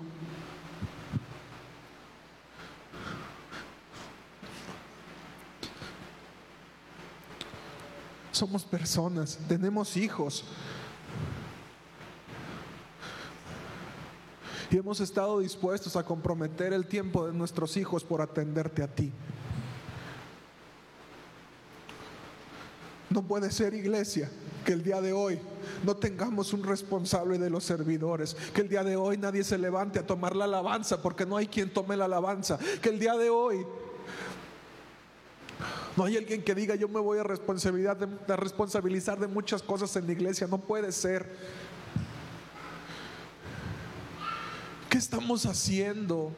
Somos 8.31 8.63
personas, 8.63 9.39
tenemos 9.47 9.97
hijos, 9.97 10.45
y 14.69 14.77
hemos 14.77 14.99
estado 14.99 15.39
dispuestos 15.39 15.95
a 15.95 16.03
comprometer 16.03 16.73
el 16.73 16.85
tiempo 16.85 17.27
de 17.27 17.33
nuestros 17.33 17.77
hijos 17.77 18.03
por 18.03 18.21
atenderte 18.21 18.83
a 18.83 18.87
ti. 18.87 19.11
No 23.09 23.21
puede 23.21 23.51
ser 23.51 23.73
iglesia 23.73 24.29
que 24.65 24.73
el 24.73 24.83
día 24.83 24.99
de 24.99 25.13
hoy 25.13 25.39
no 25.83 25.95
tengamos 25.95 26.51
un 26.53 26.63
responsable 26.63 27.37
de 27.37 27.49
los 27.49 27.63
servidores, 27.63 28.35
que 28.53 28.61
el 28.61 28.69
día 28.69 28.83
de 28.83 28.95
hoy 28.95 29.17
nadie 29.17 29.43
se 29.43 29.57
levante 29.57 29.99
a 29.99 30.07
tomar 30.07 30.35
la 30.35 30.45
alabanza 30.45 31.01
porque 31.01 31.25
no 31.25 31.37
hay 31.37 31.47
quien 31.47 31.71
tome 31.71 31.95
la 31.95 32.05
alabanza, 32.05 32.57
que 32.81 32.89
el 32.89 32.99
día 32.99 33.15
de 33.15 33.29
hoy 33.29 33.65
no 35.95 36.03
hay 36.03 36.17
alguien 36.17 36.43
que 36.43 36.53
diga 36.53 36.75
yo 36.75 36.89
me 36.89 36.99
voy 36.99 37.19
a, 37.19 37.23
responsabilizar 37.23 39.19
de 39.19 39.27
muchas 39.27 39.61
cosas 39.63 39.95
en 39.95 40.07
la 40.07 40.11
iglesia, 40.11 40.47
no 40.47 40.57
puede 40.57 40.91
ser. 40.91 41.64
¿Qué 44.95 44.99
estamos 44.99 45.45
haciendo 45.45 46.33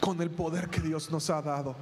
con 0.00 0.22
el 0.22 0.30
poder 0.30 0.70
que 0.70 0.80
Dios 0.80 1.10
nos 1.10 1.28
ha 1.28 1.42
dado? 1.42 1.76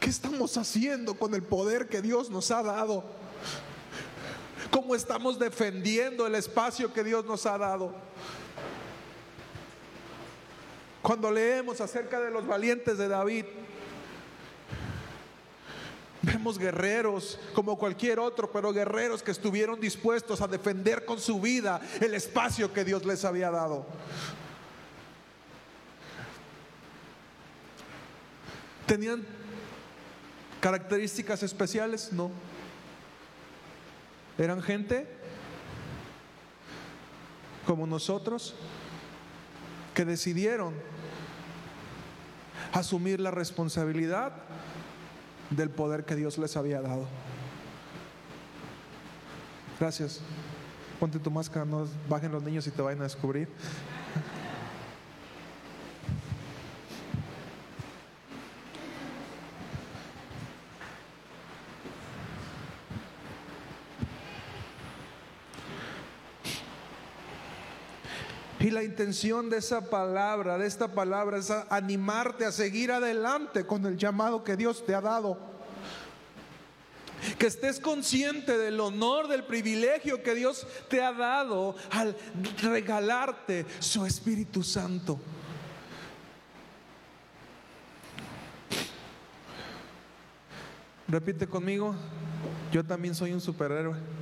¿Qué 0.00 0.10
estamos 0.10 0.56
haciendo 0.56 1.14
con 1.14 1.32
el 1.36 1.44
poder 1.44 1.88
que 1.88 2.02
Dios 2.02 2.28
nos 2.28 2.50
ha 2.50 2.64
dado? 2.64 3.04
¿Cómo 4.72 4.96
estamos 4.96 5.38
defendiendo 5.38 6.26
el 6.26 6.34
espacio 6.34 6.92
que 6.92 7.04
Dios 7.04 7.24
nos 7.24 7.46
ha 7.46 7.56
dado? 7.56 7.94
Cuando 11.02 11.30
leemos 11.30 11.80
acerca 11.80 12.18
de 12.18 12.32
los 12.32 12.48
valientes 12.48 12.98
de 12.98 13.06
David, 13.06 13.44
Vemos 16.26 16.58
guerreros 16.58 17.38
como 17.54 17.78
cualquier 17.78 18.18
otro, 18.18 18.50
pero 18.50 18.72
guerreros 18.72 19.22
que 19.22 19.30
estuvieron 19.30 19.78
dispuestos 19.78 20.40
a 20.40 20.48
defender 20.48 21.04
con 21.04 21.20
su 21.20 21.40
vida 21.40 21.80
el 22.00 22.14
espacio 22.14 22.72
que 22.72 22.84
Dios 22.84 23.04
les 23.04 23.24
había 23.24 23.48
dado. 23.48 23.86
¿Tenían 28.86 29.24
características 30.60 31.44
especiales? 31.44 32.12
No. 32.12 32.32
Eran 34.36 34.60
gente 34.62 35.06
como 37.66 37.86
nosotros 37.86 38.56
que 39.94 40.04
decidieron 40.04 40.74
asumir 42.72 43.20
la 43.20 43.30
responsabilidad 43.30 44.32
del 45.50 45.70
poder 45.70 46.04
que 46.04 46.16
Dios 46.16 46.38
les 46.38 46.56
había 46.56 46.80
dado. 46.80 47.06
Gracias. 49.78 50.20
Ponte 50.98 51.18
tu 51.18 51.30
máscara, 51.30 51.64
no 51.66 51.86
bajen 52.08 52.32
los 52.32 52.42
niños 52.42 52.66
y 52.66 52.70
te 52.70 52.80
vayan 52.80 53.00
a 53.00 53.04
descubrir. 53.04 53.48
La 68.76 68.84
intención 68.84 69.48
de 69.48 69.56
esa 69.56 69.88
palabra, 69.88 70.58
de 70.58 70.66
esta 70.66 70.88
palabra, 70.88 71.38
es 71.38 71.50
animarte 71.70 72.44
a 72.44 72.52
seguir 72.52 72.92
adelante 72.92 73.64
con 73.64 73.86
el 73.86 73.96
llamado 73.96 74.44
que 74.44 74.54
Dios 74.54 74.84
te 74.84 74.94
ha 74.94 75.00
dado. 75.00 75.38
Que 77.38 77.46
estés 77.46 77.80
consciente 77.80 78.58
del 78.58 78.78
honor, 78.78 79.28
del 79.28 79.44
privilegio 79.44 80.22
que 80.22 80.34
Dios 80.34 80.66
te 80.90 81.02
ha 81.02 81.14
dado 81.14 81.74
al 81.90 82.14
regalarte 82.62 83.64
su 83.78 84.04
Espíritu 84.04 84.62
Santo. 84.62 85.18
Repite 91.08 91.46
conmigo, 91.46 91.94
yo 92.70 92.84
también 92.84 93.14
soy 93.14 93.32
un 93.32 93.40
superhéroe. 93.40 94.15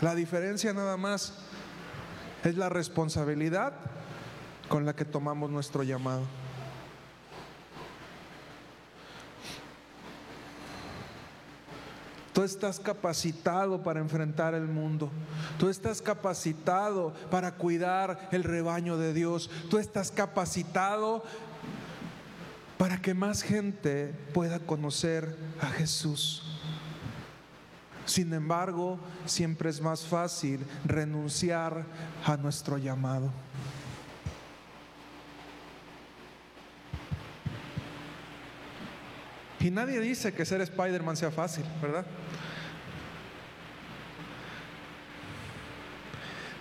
La 0.00 0.14
diferencia 0.14 0.72
nada 0.72 0.96
más 0.96 1.34
es 2.42 2.56
la 2.56 2.70
responsabilidad 2.70 3.74
con 4.68 4.86
la 4.86 4.94
que 4.94 5.04
tomamos 5.04 5.50
nuestro 5.50 5.82
llamado. 5.82 6.22
Tú 12.32 12.44
estás 12.44 12.80
capacitado 12.80 13.82
para 13.82 14.00
enfrentar 14.00 14.54
el 14.54 14.66
mundo. 14.66 15.10
Tú 15.58 15.68
estás 15.68 16.00
capacitado 16.00 17.12
para 17.30 17.56
cuidar 17.56 18.30
el 18.32 18.44
rebaño 18.44 18.96
de 18.96 19.12
Dios. 19.12 19.50
Tú 19.68 19.76
estás 19.76 20.10
capacitado 20.10 21.22
para 22.78 23.02
que 23.02 23.12
más 23.12 23.42
gente 23.42 24.14
pueda 24.32 24.60
conocer 24.60 25.36
a 25.60 25.66
Jesús. 25.66 26.49
Sin 28.06 28.32
embargo, 28.32 28.98
siempre 29.24 29.70
es 29.70 29.80
más 29.80 30.02
fácil 30.02 30.64
renunciar 30.84 31.84
a 32.24 32.36
nuestro 32.36 32.78
llamado. 32.78 33.30
Y 39.60 39.70
nadie 39.70 40.00
dice 40.00 40.32
que 40.32 40.44
ser 40.44 40.62
Spider-Man 40.62 41.16
sea 41.16 41.30
fácil, 41.30 41.64
¿verdad? 41.82 42.06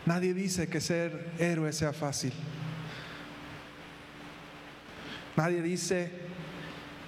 Nadie 0.05 0.33
dice 0.33 0.67
que 0.67 0.81
ser 0.81 1.31
héroe 1.37 1.71
sea 1.71 1.93
fácil. 1.93 2.33
Nadie 5.35 5.61
dice 5.61 6.11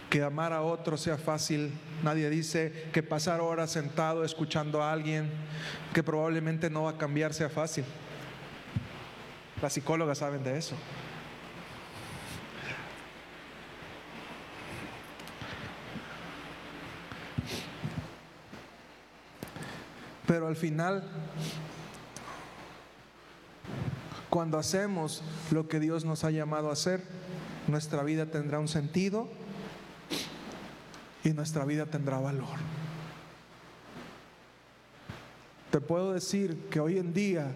que 0.10 0.24
amar 0.24 0.54
a 0.54 0.62
otro 0.62 0.96
sea 0.98 1.18
fácil. 1.18 1.74
Nadie 2.04 2.30
dice 2.30 2.90
que 2.92 3.04
pasar 3.04 3.42
horas 3.42 3.72
sentado 3.72 4.24
escuchando 4.24 4.82
a 4.82 4.92
alguien 4.92 5.30
que 5.94 6.02
probablemente 6.02 6.70
no 6.70 6.84
va 6.84 6.92
a 6.92 6.98
cambiar 6.98 7.34
sea 7.34 7.50
fácil. 7.50 7.86
Las 9.62 9.74
psicólogas 9.74 10.18
saben 10.18 10.44
de 10.44 10.58
eso. 10.58 10.76
Pero 20.26 20.48
al 20.48 20.56
final, 20.56 21.04
cuando 24.30 24.58
hacemos 24.58 25.22
lo 25.52 25.68
que 25.68 25.80
Dios 25.80 26.06
nos 26.06 26.24
ha 26.24 26.32
llamado 26.32 26.70
a 26.70 26.74
hacer, 26.74 27.04
nuestra 27.68 28.02
vida 28.02 28.26
tendrá 28.26 28.60
un 28.60 28.70
sentido 28.70 29.30
y 31.24 31.30
nuestra 31.30 31.66
vida 31.66 31.86
tendrá 31.86 32.20
valor. 32.20 32.58
Te 35.72 35.80
puedo 35.80 36.14
decir 36.14 36.68
que 36.70 36.80
hoy 36.80 36.98
en 36.98 37.14
día 37.14 37.52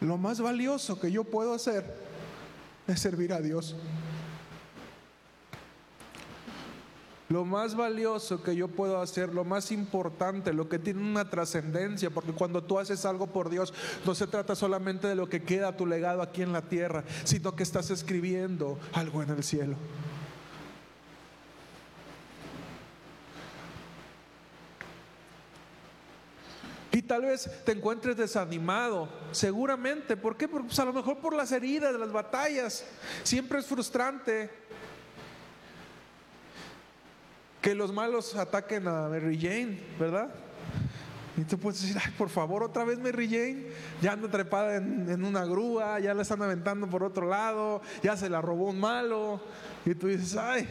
lo 0.00 0.16
más 0.16 0.40
valioso 0.40 1.00
que 1.00 1.10
yo 1.10 1.24
puedo 1.24 1.52
hacer 1.52 1.84
es 2.86 3.00
servir 3.00 3.32
a 3.32 3.40
Dios. 3.40 3.76
Lo 7.28 7.44
más 7.44 7.74
valioso 7.74 8.42
que 8.42 8.56
yo 8.56 8.68
puedo 8.68 9.02
hacer, 9.02 9.34
lo 9.34 9.44
más 9.44 9.70
importante, 9.70 10.54
lo 10.54 10.70
que 10.70 10.78
tiene 10.78 11.02
una 11.02 11.28
trascendencia, 11.28 12.08
porque 12.08 12.32
cuando 12.32 12.64
tú 12.64 12.78
haces 12.78 13.04
algo 13.04 13.26
por 13.26 13.50
Dios, 13.50 13.74
no 14.06 14.14
se 14.14 14.26
trata 14.26 14.54
solamente 14.54 15.08
de 15.08 15.14
lo 15.14 15.28
que 15.28 15.42
queda 15.42 15.76
tu 15.76 15.84
legado 15.84 16.22
aquí 16.22 16.40
en 16.40 16.54
la 16.54 16.62
tierra, 16.62 17.04
sino 17.24 17.54
que 17.54 17.64
estás 17.64 17.90
escribiendo 17.90 18.78
algo 18.94 19.22
en 19.22 19.28
el 19.28 19.44
cielo. 19.44 19.76
Tal 27.08 27.22
vez 27.22 27.50
te 27.64 27.72
encuentres 27.72 28.16
desanimado, 28.16 29.08
seguramente. 29.32 30.16
¿Por 30.16 30.36
qué? 30.36 30.46
Porque 30.46 30.68
pues, 30.68 30.78
a 30.78 30.84
lo 30.84 30.92
mejor 30.92 31.18
por 31.18 31.34
las 31.34 31.50
heridas, 31.50 31.92
las 31.94 32.12
batallas. 32.12 32.84
Siempre 33.24 33.58
es 33.58 33.66
frustrante 33.66 34.50
que 37.60 37.74
los 37.74 37.92
malos 37.92 38.36
ataquen 38.36 38.86
a 38.86 39.08
Mary 39.08 39.36
Jane, 39.36 39.80
¿verdad? 39.98 40.28
Y 41.36 41.44
tú 41.44 41.58
puedes 41.58 41.80
decir, 41.80 41.96
ay, 42.04 42.12
por 42.16 42.28
favor, 42.28 42.62
otra 42.62 42.84
vez 42.84 42.98
Mary 42.98 43.28
Jane, 43.28 43.66
ya 44.00 44.12
anda 44.12 44.28
trepada 44.28 44.76
en, 44.76 45.08
en, 45.10 45.24
una 45.24 45.44
grúa, 45.44 45.98
ya 46.00 46.14
la 46.14 46.22
están 46.22 46.42
aventando 46.42 46.88
por 46.88 47.02
otro 47.02 47.28
lado, 47.28 47.80
ya 48.02 48.16
se 48.16 48.28
la 48.28 48.40
robó 48.40 48.70
un 48.70 48.78
malo. 48.78 49.40
Y 49.84 49.94
tú 49.94 50.08
dices, 50.08 50.36
ay. 50.36 50.68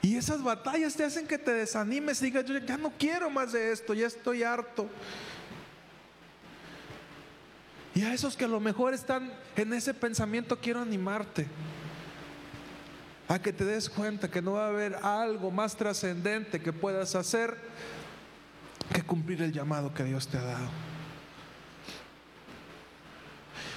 Y 0.00 0.16
esas 0.16 0.42
batallas 0.42 0.94
te 0.94 1.04
hacen 1.04 1.26
que 1.26 1.38
te 1.38 1.52
desanimes 1.52 2.22
y 2.22 2.26
digas, 2.26 2.44
yo 2.44 2.56
ya 2.58 2.76
no 2.76 2.92
quiero 2.98 3.28
más 3.30 3.52
de 3.52 3.72
esto, 3.72 3.94
ya 3.94 4.06
estoy 4.06 4.42
harto. 4.42 4.88
Y 7.94 8.04
a 8.04 8.14
esos 8.14 8.36
que 8.36 8.44
a 8.44 8.48
lo 8.48 8.60
mejor 8.60 8.94
están 8.94 9.32
en 9.56 9.72
ese 9.72 9.92
pensamiento, 9.92 10.56
quiero 10.56 10.80
animarte 10.80 11.46
a 13.26 13.38
que 13.40 13.52
te 13.52 13.64
des 13.64 13.90
cuenta 13.90 14.30
que 14.30 14.40
no 14.40 14.52
va 14.52 14.66
a 14.66 14.68
haber 14.68 14.94
algo 14.96 15.50
más 15.50 15.76
trascendente 15.76 16.60
que 16.60 16.72
puedas 16.72 17.14
hacer 17.14 17.56
que 18.92 19.02
cumplir 19.02 19.42
el 19.42 19.52
llamado 19.52 19.92
que 19.92 20.04
Dios 20.04 20.28
te 20.28 20.38
ha 20.38 20.44
dado. 20.44 20.68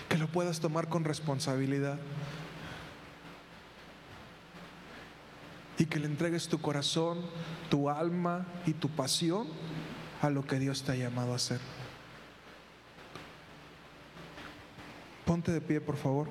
Que 0.08 0.18
lo 0.18 0.28
puedas 0.28 0.60
tomar 0.60 0.88
con 0.88 1.04
responsabilidad. 1.04 1.98
Y 5.82 5.88
que 5.88 6.00
le 6.00 6.06
entregues 6.06 6.48
tu 6.48 6.62
corazón, 6.62 7.18
tu 7.72 7.90
alma 7.90 8.46
y 8.68 8.74
tu 8.74 8.88
pasión 8.88 9.48
a 10.22 10.30
lo 10.30 10.46
que 10.46 10.60
Dios 10.60 10.84
te 10.84 10.92
ha 10.92 10.96
llamado 10.96 11.34
a 11.34 11.38
hacer. 11.38 11.60
Ponte 15.26 15.52
de 15.52 15.60
pie, 15.60 15.82
por 15.82 15.98
favor. 15.98 16.30